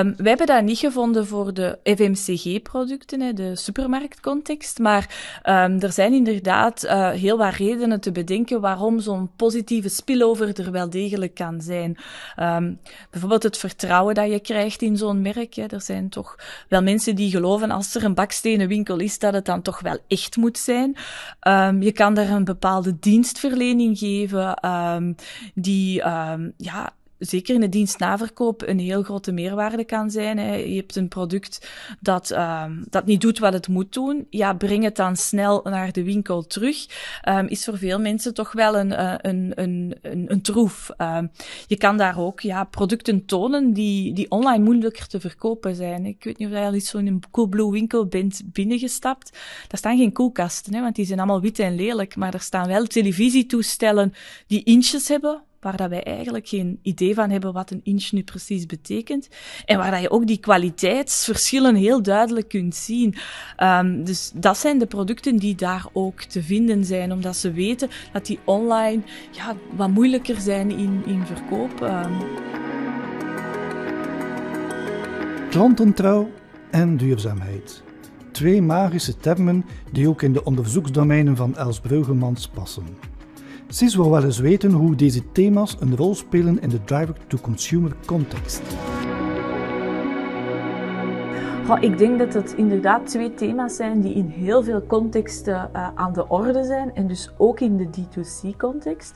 um, 0.00 0.14
wij 0.16 0.28
hebben 0.28 0.46
dat 0.46 0.62
niet 0.62 0.78
gevonden 0.78 1.26
voor 1.26 1.54
de 1.54 1.78
FMCG-producten, 1.84 3.34
de 3.34 3.56
supermarktcontext, 3.56 4.78
maar 4.78 5.02
um, 5.44 5.80
er 5.80 5.92
zijn 5.92 6.12
inderdaad 6.12 6.84
uh, 6.84 7.10
heel 7.10 7.38
wat 7.38 7.54
redenen 7.54 8.00
te 8.00 8.12
bedenken 8.12 8.60
waarom 8.60 9.00
zo'n 9.00 9.30
positieve 9.36 9.88
spillover 9.88 10.60
er 10.60 10.72
wel 10.72 10.90
degelijk 10.90 11.34
kan 11.34 11.60
zijn. 11.60 11.96
Um, 12.40 12.78
bijvoorbeeld 13.10 13.42
het 13.42 13.56
vertrouwen 13.56 14.14
dat 14.14 14.30
je 14.30 14.40
krijgt 14.40 14.82
in 14.82 14.96
zo'n 14.96 15.22
merk. 15.22 15.54
Hè. 15.54 15.64
Er 15.66 15.80
zijn 15.80 16.08
toch 16.08 16.38
wel 16.68 16.82
mensen 16.82 17.16
die 17.16 17.30
geloven 17.30 17.70
als 17.70 17.94
er 17.94 18.04
een 18.04 18.14
bakstenen 18.14 18.68
winkel 18.68 18.98
is, 18.98 19.18
dat 19.18 19.34
het 19.34 19.44
dan 19.44 19.62
toch 19.62 19.80
wel 19.80 19.98
echt 20.08 20.36
moet 20.36 20.58
zijn. 20.58 20.96
je 21.80 21.92
kan 21.94 22.14
daar 22.14 22.30
een 22.30 22.44
bepaalde 22.44 22.98
dienstverlening 22.98 23.98
geven 23.98 24.58
die 25.54 26.02
ja, 26.56 26.92
zeker 27.18 27.54
in 27.54 27.60
de 27.60 27.68
dienstnaverkoop 27.68 28.62
een 28.62 28.78
heel 28.78 29.02
grote 29.02 29.32
meerwaarde 29.32 29.84
kan 29.84 30.10
zijn. 30.10 30.38
Hè. 30.38 30.54
Je 30.54 30.76
hebt 30.76 30.96
een 30.96 31.08
product 31.08 31.70
dat, 32.00 32.30
um, 32.30 32.84
dat 32.90 33.06
niet 33.06 33.20
doet 33.20 33.38
wat 33.38 33.52
het 33.52 33.68
moet 33.68 33.92
doen. 33.92 34.26
Ja, 34.30 34.54
breng 34.54 34.84
het 34.84 34.96
dan 34.96 35.16
snel 35.16 35.60
naar 35.64 35.92
de 35.92 36.04
winkel 36.04 36.46
terug. 36.46 36.86
Um, 37.28 37.46
is 37.46 37.64
voor 37.64 37.78
veel 37.78 38.00
mensen 38.00 38.34
toch 38.34 38.52
wel 38.52 38.78
een, 38.78 39.02
een, 39.28 39.52
een, 39.54 39.96
een, 40.02 40.24
een 40.28 40.42
troef. 40.42 40.90
Um, 40.98 41.30
je 41.66 41.76
kan 41.76 41.96
daar 41.96 42.18
ook 42.18 42.40
ja, 42.40 42.64
producten 42.64 43.24
tonen 43.24 43.72
die, 43.72 44.12
die 44.12 44.30
online 44.30 44.64
moeilijker 44.64 45.06
te 45.06 45.20
verkopen 45.20 45.74
zijn. 45.74 46.06
Ik 46.06 46.24
weet 46.24 46.38
niet 46.38 46.48
of 46.48 46.54
je 46.54 46.60
al 46.60 46.74
eens 46.74 46.90
zo 46.90 46.98
in 46.98 47.06
een 47.06 47.22
Coolblue 47.30 47.70
winkel 47.70 48.06
bent 48.06 48.42
binnengestapt. 48.44 49.30
Daar 49.68 49.78
staan 49.78 49.96
geen 49.96 50.12
koelkasten, 50.12 50.74
hè, 50.74 50.80
want 50.80 50.94
die 50.94 51.06
zijn 51.06 51.18
allemaal 51.18 51.40
wit 51.40 51.58
en 51.58 51.74
lelijk. 51.74 52.16
Maar 52.16 52.34
er 52.34 52.40
staan 52.40 52.68
wel 52.68 52.86
televisietoestellen 52.86 54.12
die 54.46 54.64
inches 54.64 55.08
hebben 55.08 55.42
waar 55.66 55.76
dat 55.76 55.88
wij 55.88 56.02
eigenlijk 56.02 56.48
geen 56.48 56.78
idee 56.82 57.14
van 57.14 57.30
hebben 57.30 57.52
wat 57.52 57.70
een 57.70 57.80
inch 57.82 58.12
nu 58.12 58.22
precies 58.22 58.66
betekent. 58.66 59.28
En 59.64 59.78
waar 59.78 59.90
dat 59.90 60.00
je 60.00 60.10
ook 60.10 60.26
die 60.26 60.38
kwaliteitsverschillen 60.38 61.74
heel 61.74 62.02
duidelijk 62.02 62.48
kunt 62.48 62.74
zien. 62.74 63.14
Um, 63.62 64.04
dus 64.04 64.32
dat 64.34 64.58
zijn 64.58 64.78
de 64.78 64.86
producten 64.86 65.36
die 65.36 65.54
daar 65.54 65.86
ook 65.92 66.22
te 66.22 66.42
vinden 66.42 66.84
zijn, 66.84 67.12
omdat 67.12 67.36
ze 67.36 67.52
weten 67.52 67.88
dat 68.12 68.26
die 68.26 68.38
online 68.44 69.02
ja, 69.30 69.56
wat 69.76 69.88
moeilijker 69.88 70.40
zijn 70.40 70.70
in, 70.70 71.02
in 71.06 71.26
verkoop. 71.26 71.80
Um. 71.80 72.16
Klantentrouw 75.50 76.30
en 76.70 76.96
duurzaamheid. 76.96 77.82
Twee 78.32 78.62
magische 78.62 79.16
termen 79.16 79.64
die 79.92 80.08
ook 80.08 80.22
in 80.22 80.32
de 80.32 80.44
onderzoeksdomeinen 80.44 81.36
van 81.36 81.56
Els 81.56 81.80
Breugemans 81.80 82.48
passen. 82.48 83.15
Sis 83.76 83.94
wil 83.94 84.10
wel 84.10 84.24
eens 84.24 84.38
weten 84.38 84.72
hoe 84.72 84.94
deze 84.94 85.32
thema's 85.32 85.76
een 85.80 85.96
rol 85.96 86.14
spelen 86.14 86.60
in 86.60 86.68
de 86.68 86.84
direct-to-consumer 86.84 87.96
context. 88.06 88.62
Oh, 91.68 91.76
ik 91.82 91.98
denk 91.98 92.18
dat 92.18 92.34
het 92.34 92.54
inderdaad 92.54 93.06
twee 93.06 93.34
thema's 93.34 93.76
zijn 93.76 94.00
die 94.00 94.14
in 94.14 94.26
heel 94.26 94.62
veel 94.62 94.86
contexten 94.86 95.70
uh, 95.72 95.88
aan 95.94 96.12
de 96.12 96.28
orde 96.28 96.64
zijn 96.64 96.94
en 96.94 97.06
dus 97.06 97.30
ook 97.36 97.60
in 97.60 97.76
de 97.76 97.86
D2C-context. 97.86 99.14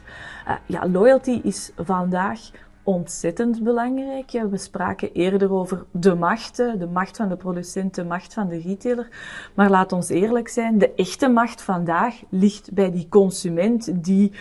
Uh, 0.48 0.54
ja, 0.66 0.88
loyalty 0.88 1.40
is 1.42 1.72
vandaag 1.76 2.40
ontzettend 2.90 3.62
belangrijk. 3.62 4.30
We 4.30 4.56
spraken 4.56 5.12
eerder 5.12 5.52
over 5.52 5.84
de 5.90 6.14
macht, 6.14 6.56
de 6.56 6.88
macht 6.92 7.16
van 7.16 7.28
de 7.28 7.36
producent, 7.36 7.94
de 7.94 8.04
macht 8.04 8.34
van 8.34 8.48
de 8.48 8.60
retailer. 8.60 9.08
Maar 9.54 9.70
laat 9.70 9.92
ons 9.92 10.08
eerlijk 10.08 10.48
zijn, 10.48 10.78
de 10.78 10.94
echte 10.94 11.28
macht 11.28 11.62
vandaag 11.62 12.14
ligt 12.28 12.72
bij 12.72 12.90
die 12.90 13.06
consument 13.08 14.04
die 14.04 14.32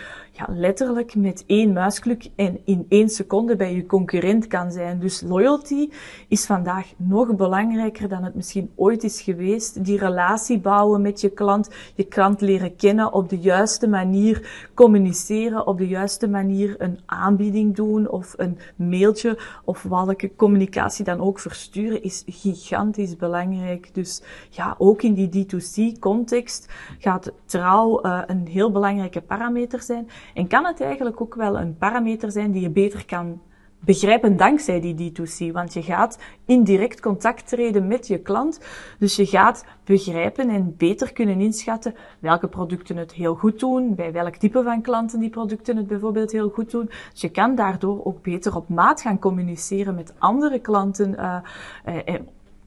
letterlijk 0.48 1.14
met 1.14 1.44
één 1.46 1.72
muisklik 1.72 2.30
en 2.36 2.60
in 2.64 2.86
één 2.88 3.08
seconde 3.08 3.56
bij 3.56 3.74
je 3.74 3.86
concurrent 3.86 4.46
kan 4.46 4.72
zijn. 4.72 4.98
Dus 4.98 5.20
loyalty 5.20 5.88
is 6.28 6.46
vandaag 6.46 6.92
nog 6.96 7.36
belangrijker 7.36 8.08
dan 8.08 8.24
het 8.24 8.34
misschien 8.34 8.70
ooit 8.74 9.04
is 9.04 9.20
geweest. 9.20 9.84
Die 9.84 9.98
relatie 9.98 10.58
bouwen 10.58 11.02
met 11.02 11.20
je 11.20 11.28
klant, 11.28 11.70
je 11.94 12.04
klant 12.04 12.40
leren 12.40 12.76
kennen, 12.76 13.12
op 13.12 13.28
de 13.28 13.38
juiste 13.38 13.88
manier 13.88 14.68
communiceren, 14.74 15.66
op 15.66 15.78
de 15.78 15.88
juiste 15.88 16.28
manier 16.28 16.74
een 16.78 16.98
aanbieding 17.06 17.74
doen 17.76 18.08
of 18.08 18.34
een 18.36 18.58
mailtje 18.76 19.38
of 19.64 19.82
welke 19.82 20.36
communicatie 20.36 21.04
dan 21.04 21.20
ook 21.20 21.38
versturen, 21.38 22.02
is 22.02 22.22
gigantisch 22.26 23.16
belangrijk. 23.16 23.94
Dus 23.94 24.22
ja, 24.50 24.74
ook 24.78 25.02
in 25.02 25.14
die 25.14 25.46
D2C-context 25.46 26.68
gaat 26.98 27.32
trouw 27.44 28.06
uh, 28.06 28.22
een 28.26 28.46
heel 28.46 28.70
belangrijke 28.70 29.20
parameter 29.20 29.82
zijn. 29.82 30.08
En 30.34 30.46
kan 30.46 30.64
het 30.64 30.80
eigenlijk 30.80 31.20
ook 31.20 31.34
wel 31.34 31.58
een 31.58 31.76
parameter 31.76 32.32
zijn 32.32 32.50
die 32.50 32.62
je 32.62 32.70
beter 32.70 33.04
kan 33.06 33.40
begrijpen 33.84 34.36
dankzij 34.36 34.80
die 34.80 35.12
D2C. 35.12 35.52
Want 35.52 35.72
je 35.72 35.82
gaat 35.82 36.18
indirect 36.46 37.00
contact 37.00 37.48
treden 37.48 37.86
met 37.86 38.06
je 38.06 38.18
klant. 38.18 38.60
Dus 38.98 39.16
je 39.16 39.26
gaat 39.26 39.64
begrijpen 39.84 40.48
en 40.48 40.74
beter 40.76 41.12
kunnen 41.12 41.40
inschatten 41.40 41.94
welke 42.18 42.48
producten 42.48 42.96
het 42.96 43.12
heel 43.12 43.34
goed 43.34 43.60
doen, 43.60 43.94
bij 43.94 44.12
welk 44.12 44.36
type 44.36 44.62
van 44.62 44.82
klanten 44.82 45.20
die 45.20 45.30
producten 45.30 45.76
het 45.76 45.86
bijvoorbeeld 45.86 46.32
heel 46.32 46.48
goed 46.48 46.70
doen. 46.70 46.90
Dus 47.12 47.20
je 47.20 47.30
kan 47.30 47.54
daardoor 47.54 48.04
ook 48.04 48.22
beter 48.22 48.56
op 48.56 48.68
maat 48.68 49.00
gaan 49.00 49.18
communiceren 49.18 49.94
met 49.94 50.12
andere 50.18 50.58
klanten. 50.58 51.10
Uh, 51.12 51.36
uh, 52.06 52.14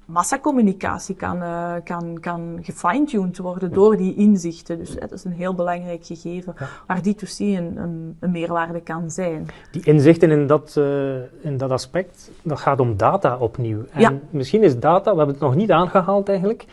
massacommunicatie 0.06 1.16
kan, 1.16 1.38
uh, 1.38 1.74
kan, 1.84 2.20
kan 2.20 2.60
gefine-tuned 2.62 3.38
worden 3.38 3.74
door 3.74 3.98
die 3.98 4.16
inzichten. 4.16 4.78
Dus 4.78 4.96
dat 4.96 5.12
is 5.12 5.24
een 5.24 5.32
heel 5.32 5.54
belangrijk 5.54 6.06
gegeven 6.06 6.56
waar 6.88 7.00
D2C 7.00 7.38
een, 7.38 7.78
een, 7.78 8.18
een, 8.20 8.32
meerwaarde 8.32 8.82
kan 8.82 9.12
zijn. 9.12 9.48
Die 9.72 9.86
inzichten 9.86 10.32
in 10.32 10.48
dat, 10.48 10.76
uh, 10.78 11.16
in 11.42 11.58
dat 11.58 11.72
aspect, 11.72 12.32
dat 12.42 12.60
gaat 12.60 12.80
om 12.80 12.98
data 12.98 13.38
opnieuw. 13.38 13.86
En 13.92 14.02
ja. 14.02 14.14
misschien 14.30 14.64
is 14.64 14.80
data, 14.80 15.12
we 15.12 15.18
hebben 15.18 15.36
het 15.36 15.44
nog 15.44 15.56
niet 15.56 15.72
aangehaald 15.72 16.30
eigenlijk, 16.30 16.66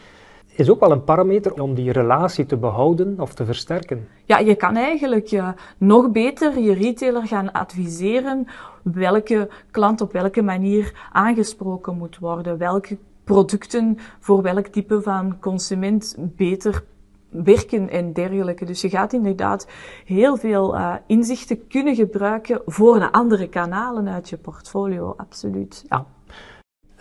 is 0.55 0.71
ook 0.71 0.81
wel 0.81 0.91
een 0.91 1.05
parameter 1.05 1.63
om 1.63 1.75
die 1.75 1.93
relatie 1.93 2.47
te 2.47 2.57
behouden 2.57 3.15
of 3.19 3.35
te 3.35 3.45
versterken. 3.45 4.09
Ja, 4.25 4.39
je 4.39 4.55
kan 4.55 4.77
eigenlijk 4.77 5.31
uh, 5.31 5.49
nog 5.79 6.11
beter 6.11 6.59
je 6.59 6.73
retailer 6.73 7.27
gaan 7.27 7.53
adviseren 7.53 8.47
welke 8.83 9.49
klant 9.71 10.01
op 10.01 10.13
welke 10.13 10.43
manier 10.43 11.09
aangesproken 11.13 11.97
moet 11.97 12.19
worden, 12.19 12.59
welke 12.59 12.99
producten 13.31 13.99
voor 14.21 14.43
welk 14.43 14.67
type 14.67 15.03
van 15.03 15.39
consument 15.41 16.17
beter 16.19 16.85
werken 17.29 17.89
en 17.91 18.13
dergelijke. 18.13 18.65
Dus 18.65 18.81
je 18.81 18.89
gaat 18.89 19.13
inderdaad 19.13 19.67
heel 20.05 20.37
veel 20.37 20.75
uh, 20.75 20.95
inzichten 21.07 21.67
kunnen 21.67 21.95
gebruiken 21.95 22.63
voor 22.67 22.99
de 22.99 23.13
andere 23.13 23.49
kanalen 23.49 24.09
uit 24.09 24.29
je 24.29 24.37
portfolio, 24.37 25.15
absoluut. 25.17 25.85
Ja. 25.89 26.07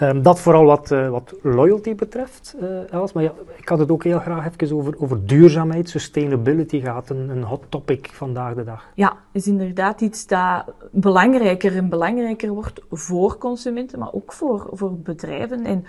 Um, 0.02 0.22
dat 0.22 0.39
vooral 0.39 0.65
wat, 0.65 0.92
uh, 0.92 1.10
wat 1.10 1.36
loyalty 1.42 1.96
betreft, 1.96 2.56
uh, 2.62 2.94
Els. 2.94 3.13
Maar 3.13 3.24
ja, 3.24 3.34
ik 3.58 3.70
had 3.70 3.80
het 3.80 3.92
ook 3.92 4.04
heel 4.04 4.20
graag 4.20 4.46
even 4.46 4.78
over, 4.78 4.96
over 5.00 5.26
duurzaamheid. 5.26 5.89
Sustainability 5.89 6.82
gaat 6.82 7.10
een, 7.10 7.30
een 7.30 7.44
hot 7.44 7.63
topic 7.70 8.10
vandaag 8.13 8.54
de 8.54 8.63
dag. 8.63 8.86
Ja, 8.96 9.18
is 9.32 9.48
inderdaad 9.48 10.02
iets 10.02 10.28
dat 10.28 10.63
belangrijker 10.92 11.76
en 11.76 11.89
belangrijker 11.89 12.50
wordt 12.50 12.82
voor 12.89 13.38
consumenten, 13.38 14.00
maar 14.00 14.13
ook 14.13 14.34
voor, 14.34 14.70
voor 14.72 14.94
bedrijven. 14.94 15.65
En 15.65 15.86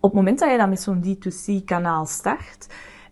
op 0.00 0.10
het 0.10 0.12
moment 0.12 0.38
dat 0.38 0.50
je 0.50 0.56
dan 0.56 0.68
met 0.68 0.80
zo'n 0.80 1.04
D2C-kanaal 1.04 2.06
start 2.06 2.66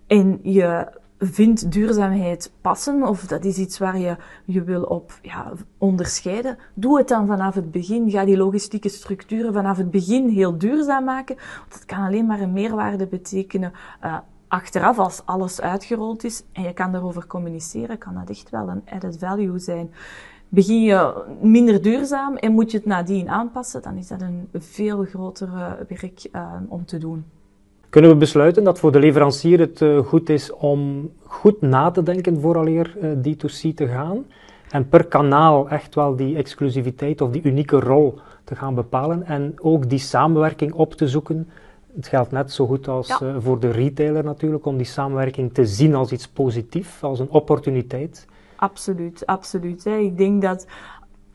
en 0.06 0.38
je 0.42 0.86
vindt 1.18 1.72
duurzaamheid 1.72 2.52
passen 2.60 3.02
of 3.02 3.26
dat 3.26 3.44
is 3.44 3.58
iets 3.58 3.78
waar 3.78 3.98
je 3.98 4.16
je 4.44 4.62
wil 4.62 4.82
op 4.82 5.18
ja, 5.22 5.52
onderscheiden, 5.78 6.58
doe 6.74 6.98
het 6.98 7.08
dan 7.08 7.26
vanaf 7.26 7.54
het 7.54 7.70
begin. 7.70 8.10
Ga 8.10 8.24
die 8.24 8.36
logistieke 8.36 8.88
structuren 8.88 9.52
vanaf 9.52 9.76
het 9.76 9.90
begin 9.90 10.28
heel 10.28 10.58
duurzaam 10.58 11.04
maken. 11.04 11.36
Want 11.36 11.72
dat 11.72 11.84
kan 11.84 11.98
alleen 11.98 12.26
maar 12.26 12.40
een 12.40 12.52
meerwaarde 12.52 13.06
betekenen. 13.06 13.72
Uh, 14.04 14.18
achteraf, 14.48 14.98
als 14.98 15.22
alles 15.24 15.60
uitgerold 15.60 16.24
is 16.24 16.42
en 16.52 16.62
je 16.62 16.72
kan 16.72 16.92
daarover 16.92 17.26
communiceren, 17.26 17.98
kan 17.98 18.14
dat 18.14 18.30
echt 18.30 18.50
wel 18.50 18.68
een 18.68 18.82
added 18.90 19.18
value 19.18 19.58
zijn 19.58 19.90
begin 20.56 20.82
je 20.82 21.24
minder 21.40 21.82
duurzaam 21.82 22.36
en 22.36 22.52
moet 22.52 22.70
je 22.70 22.76
het 22.76 22.86
nadien 22.86 23.28
aanpassen, 23.28 23.82
dan 23.82 23.96
is 23.96 24.08
dat 24.08 24.20
een 24.20 24.48
veel 24.52 25.04
groter 25.04 25.48
werk 25.88 26.28
uh, 26.32 26.52
om 26.68 26.84
te 26.84 26.98
doen. 26.98 27.24
Kunnen 27.88 28.10
we 28.10 28.16
besluiten 28.16 28.64
dat 28.64 28.78
voor 28.78 28.92
de 28.92 28.98
leverancier 28.98 29.58
het 29.58 29.80
uh, 29.80 29.98
goed 29.98 30.28
is 30.28 30.52
om 30.52 31.10
goed 31.24 31.60
na 31.60 31.90
te 31.90 32.02
denken 32.02 32.40
vooraleer 32.40 32.96
uh, 33.02 33.10
D2C 33.10 33.74
te 33.74 33.86
gaan? 33.86 34.24
En 34.70 34.88
per 34.88 35.04
kanaal 35.04 35.68
echt 35.68 35.94
wel 35.94 36.16
die 36.16 36.36
exclusiviteit 36.36 37.20
of 37.20 37.30
die 37.30 37.42
unieke 37.42 37.80
rol 37.80 38.18
te 38.44 38.54
gaan 38.54 38.74
bepalen 38.74 39.22
en 39.26 39.54
ook 39.60 39.88
die 39.88 39.98
samenwerking 39.98 40.72
op 40.72 40.94
te 40.94 41.08
zoeken. 41.08 41.48
Het 41.94 42.06
geldt 42.06 42.30
net 42.30 42.52
zo 42.52 42.66
goed 42.66 42.88
als 42.88 43.08
ja. 43.08 43.40
voor 43.40 43.60
de 43.60 43.70
retailer 43.70 44.24
natuurlijk, 44.24 44.66
om 44.66 44.76
die 44.76 44.86
samenwerking 44.86 45.54
te 45.54 45.66
zien 45.66 45.94
als 45.94 46.12
iets 46.12 46.28
positiefs, 46.28 47.02
als 47.02 47.18
een 47.18 47.30
opportuniteit. 47.30 48.26
Absoluut, 48.56 49.26
absoluut. 49.26 49.84
Hè. 49.84 49.96
Ik 49.96 50.18
denk 50.18 50.42
dat 50.42 50.66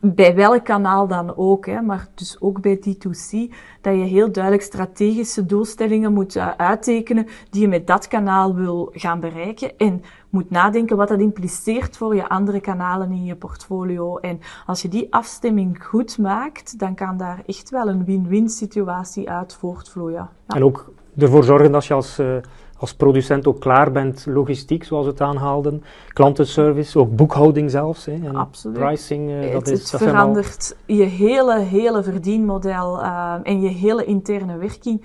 bij 0.04 0.34
welk 0.34 0.64
kanaal 0.64 1.06
dan 1.06 1.36
ook, 1.36 1.66
hè, 1.66 1.80
maar 1.80 2.08
dus 2.14 2.36
ook 2.40 2.60
bij 2.60 2.76
D2C, 2.76 3.54
dat 3.80 3.94
je 3.94 4.04
heel 4.04 4.32
duidelijk 4.32 4.64
strategische 4.64 5.46
doelstellingen 5.46 6.12
moet 6.12 6.36
uh, 6.36 6.50
uittekenen 6.56 7.26
die 7.50 7.60
je 7.60 7.68
met 7.68 7.86
dat 7.86 8.08
kanaal 8.08 8.54
wil 8.54 8.90
gaan 8.92 9.20
bereiken 9.20 9.76
en 9.76 10.02
moet 10.30 10.50
nadenken 10.50 10.96
wat 10.96 11.08
dat 11.08 11.20
impliceert 11.20 11.96
voor 11.96 12.14
je 12.14 12.28
andere 12.28 12.60
kanalen 12.60 13.10
in 13.10 13.24
je 13.24 13.36
portfolio. 13.36 14.16
En 14.18 14.40
als 14.66 14.82
je 14.82 14.88
die 14.88 15.14
afstemming 15.14 15.84
goed 15.84 16.18
maakt, 16.18 16.78
dan 16.78 16.94
kan 16.94 17.16
daar 17.16 17.42
echt 17.46 17.70
wel 17.70 17.88
een 17.88 18.04
win-win 18.04 18.48
situatie 18.48 19.30
uit 19.30 19.54
voortvloeien. 19.54 20.28
Ja. 20.46 20.54
En 20.54 20.64
ook 20.64 20.92
ervoor 21.16 21.44
zorgen 21.44 21.72
dat 21.72 21.84
je 21.84 21.94
als 21.94 22.18
uh 22.18 22.36
als 22.82 22.94
producent 22.94 23.46
ook 23.46 23.60
klaar 23.60 23.92
bent, 23.92 24.26
logistiek 24.26 24.84
zoals 24.84 25.04
we 25.04 25.10
het 25.10 25.20
aanhaalden, 25.20 25.82
klantenservice, 26.08 26.98
ook 26.98 27.16
boekhouding 27.16 27.70
zelfs. 27.70 28.04
Hè, 28.04 28.12
en 28.12 28.36
Absoluut. 28.36 28.78
Pricing, 28.78 29.30
uh, 29.30 29.52
dat 29.52 29.66
het, 29.66 29.78
is, 29.78 29.92
het 29.92 30.02
verandert 30.02 30.76
je 30.86 31.02
hele, 31.02 31.58
hele 31.58 32.02
verdienmodel 32.02 33.02
uh, 33.02 33.34
en 33.42 33.60
je 33.60 33.68
hele 33.68 34.04
interne 34.04 34.56
werking. 34.56 35.04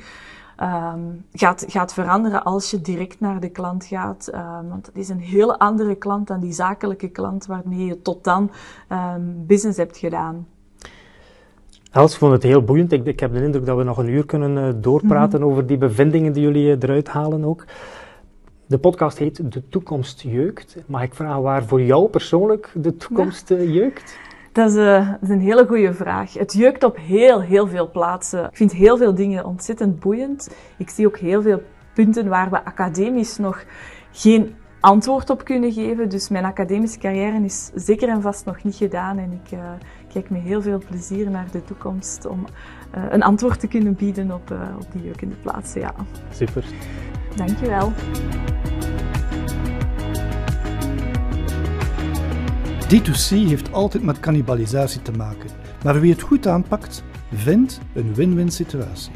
Um, 0.61 1.25
gaat, 1.31 1.65
gaat 1.67 1.93
veranderen 1.93 2.43
als 2.43 2.71
je 2.71 2.81
direct 2.81 3.19
naar 3.19 3.39
de 3.39 3.49
klant 3.49 3.85
gaat. 3.85 4.31
Um, 4.33 4.69
want 4.69 4.85
het 4.85 4.95
is 4.95 5.09
een 5.09 5.19
hele 5.19 5.59
andere 5.59 5.95
klant 5.95 6.27
dan 6.27 6.39
die 6.39 6.53
zakelijke 6.53 7.07
klant 7.07 7.45
waarmee 7.45 7.85
je 7.85 8.01
tot 8.01 8.23
dan 8.23 8.51
um, 8.89 9.43
business 9.47 9.77
hebt 9.77 9.97
gedaan. 9.97 10.47
Els 11.91 12.17
vond 12.17 12.31
het 12.31 12.43
heel 12.43 12.63
boeiend. 12.63 12.91
Ik, 12.91 13.05
ik, 13.05 13.19
heb 13.19 13.33
de 13.33 13.43
indruk 13.43 13.65
dat 13.65 13.77
we 13.77 13.83
nog 13.83 13.97
een 13.97 14.09
uur 14.09 14.25
kunnen 14.25 14.57
uh, 14.57 14.81
doorpraten 14.81 15.39
mhm. 15.39 15.49
over 15.49 15.67
die 15.67 15.77
bevindingen 15.77 16.33
die 16.33 16.43
jullie 16.43 16.65
uh, 16.65 16.81
eruit 16.81 17.07
halen 17.07 17.45
ook. 17.45 17.65
De 18.65 18.77
podcast 18.77 19.17
heet 19.17 19.51
De 19.51 19.69
Toekomst 19.69 20.21
Jeukt. 20.21 20.77
Mag 20.85 21.01
ik 21.01 21.13
vragen 21.13 21.41
waar 21.41 21.63
voor 21.63 21.81
jou 21.81 22.09
persoonlijk 22.09 22.71
de 22.73 22.95
toekomst 22.95 23.51
uh, 23.51 23.73
jeukt? 23.73 24.17
Dat 24.51 24.69
is, 24.69 24.75
dat 24.75 25.17
is, 25.21 25.29
een 25.29 25.39
hele 25.39 25.65
goede 25.67 25.93
vraag. 25.93 26.33
Het 26.33 26.53
jeukt 26.53 26.83
op 26.83 26.97
heel, 26.97 27.41
heel 27.41 27.67
veel 27.67 27.91
plaatsen. 27.91 28.45
Ik 28.45 28.55
vind 28.55 28.71
heel 28.71 28.97
veel 28.97 29.15
dingen 29.15 29.45
ontzettend 29.45 29.99
boeiend. 29.99 30.49
Ik 30.77 30.89
zie 30.89 31.07
ook 31.07 31.17
heel 31.17 31.41
veel 31.41 31.61
punten 31.93 32.27
waar 32.27 32.49
we 32.49 32.65
academisch 32.65 33.37
nog 33.37 33.65
geen 34.11 34.55
antwoord 34.79 35.29
op 35.29 35.43
kunnen 35.43 35.71
geven. 35.71 36.09
Dus 36.09 36.29
mijn 36.29 36.45
academische 36.45 36.99
carrière 36.99 37.43
is 37.43 37.71
zeker 37.75 38.09
en 38.09 38.21
vast 38.21 38.45
nog 38.45 38.63
niet 38.63 38.75
gedaan. 38.75 39.17
En 39.17 39.41
ik, 40.07 40.13
kijk 40.13 40.29
met 40.29 40.41
heel 40.41 40.61
veel 40.61 40.81
plezier 40.87 41.29
naar 41.29 41.51
de 41.51 41.63
toekomst 41.63 42.25
om 42.25 42.45
uh, 42.95 43.03
een 43.09 43.23
antwoord 43.23 43.59
te 43.59 43.67
kunnen 43.67 43.95
bieden 43.95 44.31
op, 44.31 44.51
uh, 44.51 44.59
op 44.79 44.91
die 44.91 45.03
jeukende 45.03 45.35
plaatsen. 45.35 45.81
Ja. 45.81 45.93
Super. 46.31 46.65
Dankjewel. 47.35 47.93
D2C 52.93 53.47
heeft 53.47 53.73
altijd 53.73 54.03
met 54.03 54.19
cannibalisatie 54.19 55.01
te 55.01 55.11
maken, 55.11 55.49
maar 55.83 55.99
wie 56.01 56.11
het 56.11 56.21
goed 56.21 56.47
aanpakt, 56.47 57.03
vindt 57.33 57.79
een 57.93 58.13
win-win 58.13 58.51
situatie. 58.51 59.11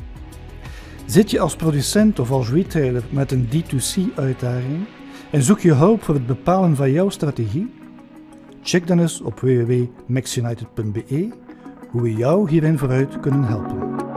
Zit 1.05 1.31
je 1.31 1.39
als 1.39 1.55
producent 1.55 2.19
of 2.19 2.31
als 2.31 2.49
retailer 2.49 3.03
met 3.09 3.31
een 3.31 3.47
D2C-uitdaging 3.47 4.85
en 5.31 5.41
zoek 5.41 5.59
je 5.59 5.73
hulp 5.73 6.03
voor 6.03 6.13
het 6.13 6.25
bepalen 6.27 6.75
van 6.75 6.91
jouw 6.91 7.09
strategie? 7.09 7.80
Check 8.63 8.87
dan 8.87 8.99
eens 8.99 9.21
op 9.21 9.39
www.maxunited.be 9.39 11.29
hoe 11.89 12.01
we 12.01 12.13
jou 12.13 12.49
hierin 12.49 12.77
vooruit 12.77 13.19
kunnen 13.19 13.43
helpen. 13.43 14.10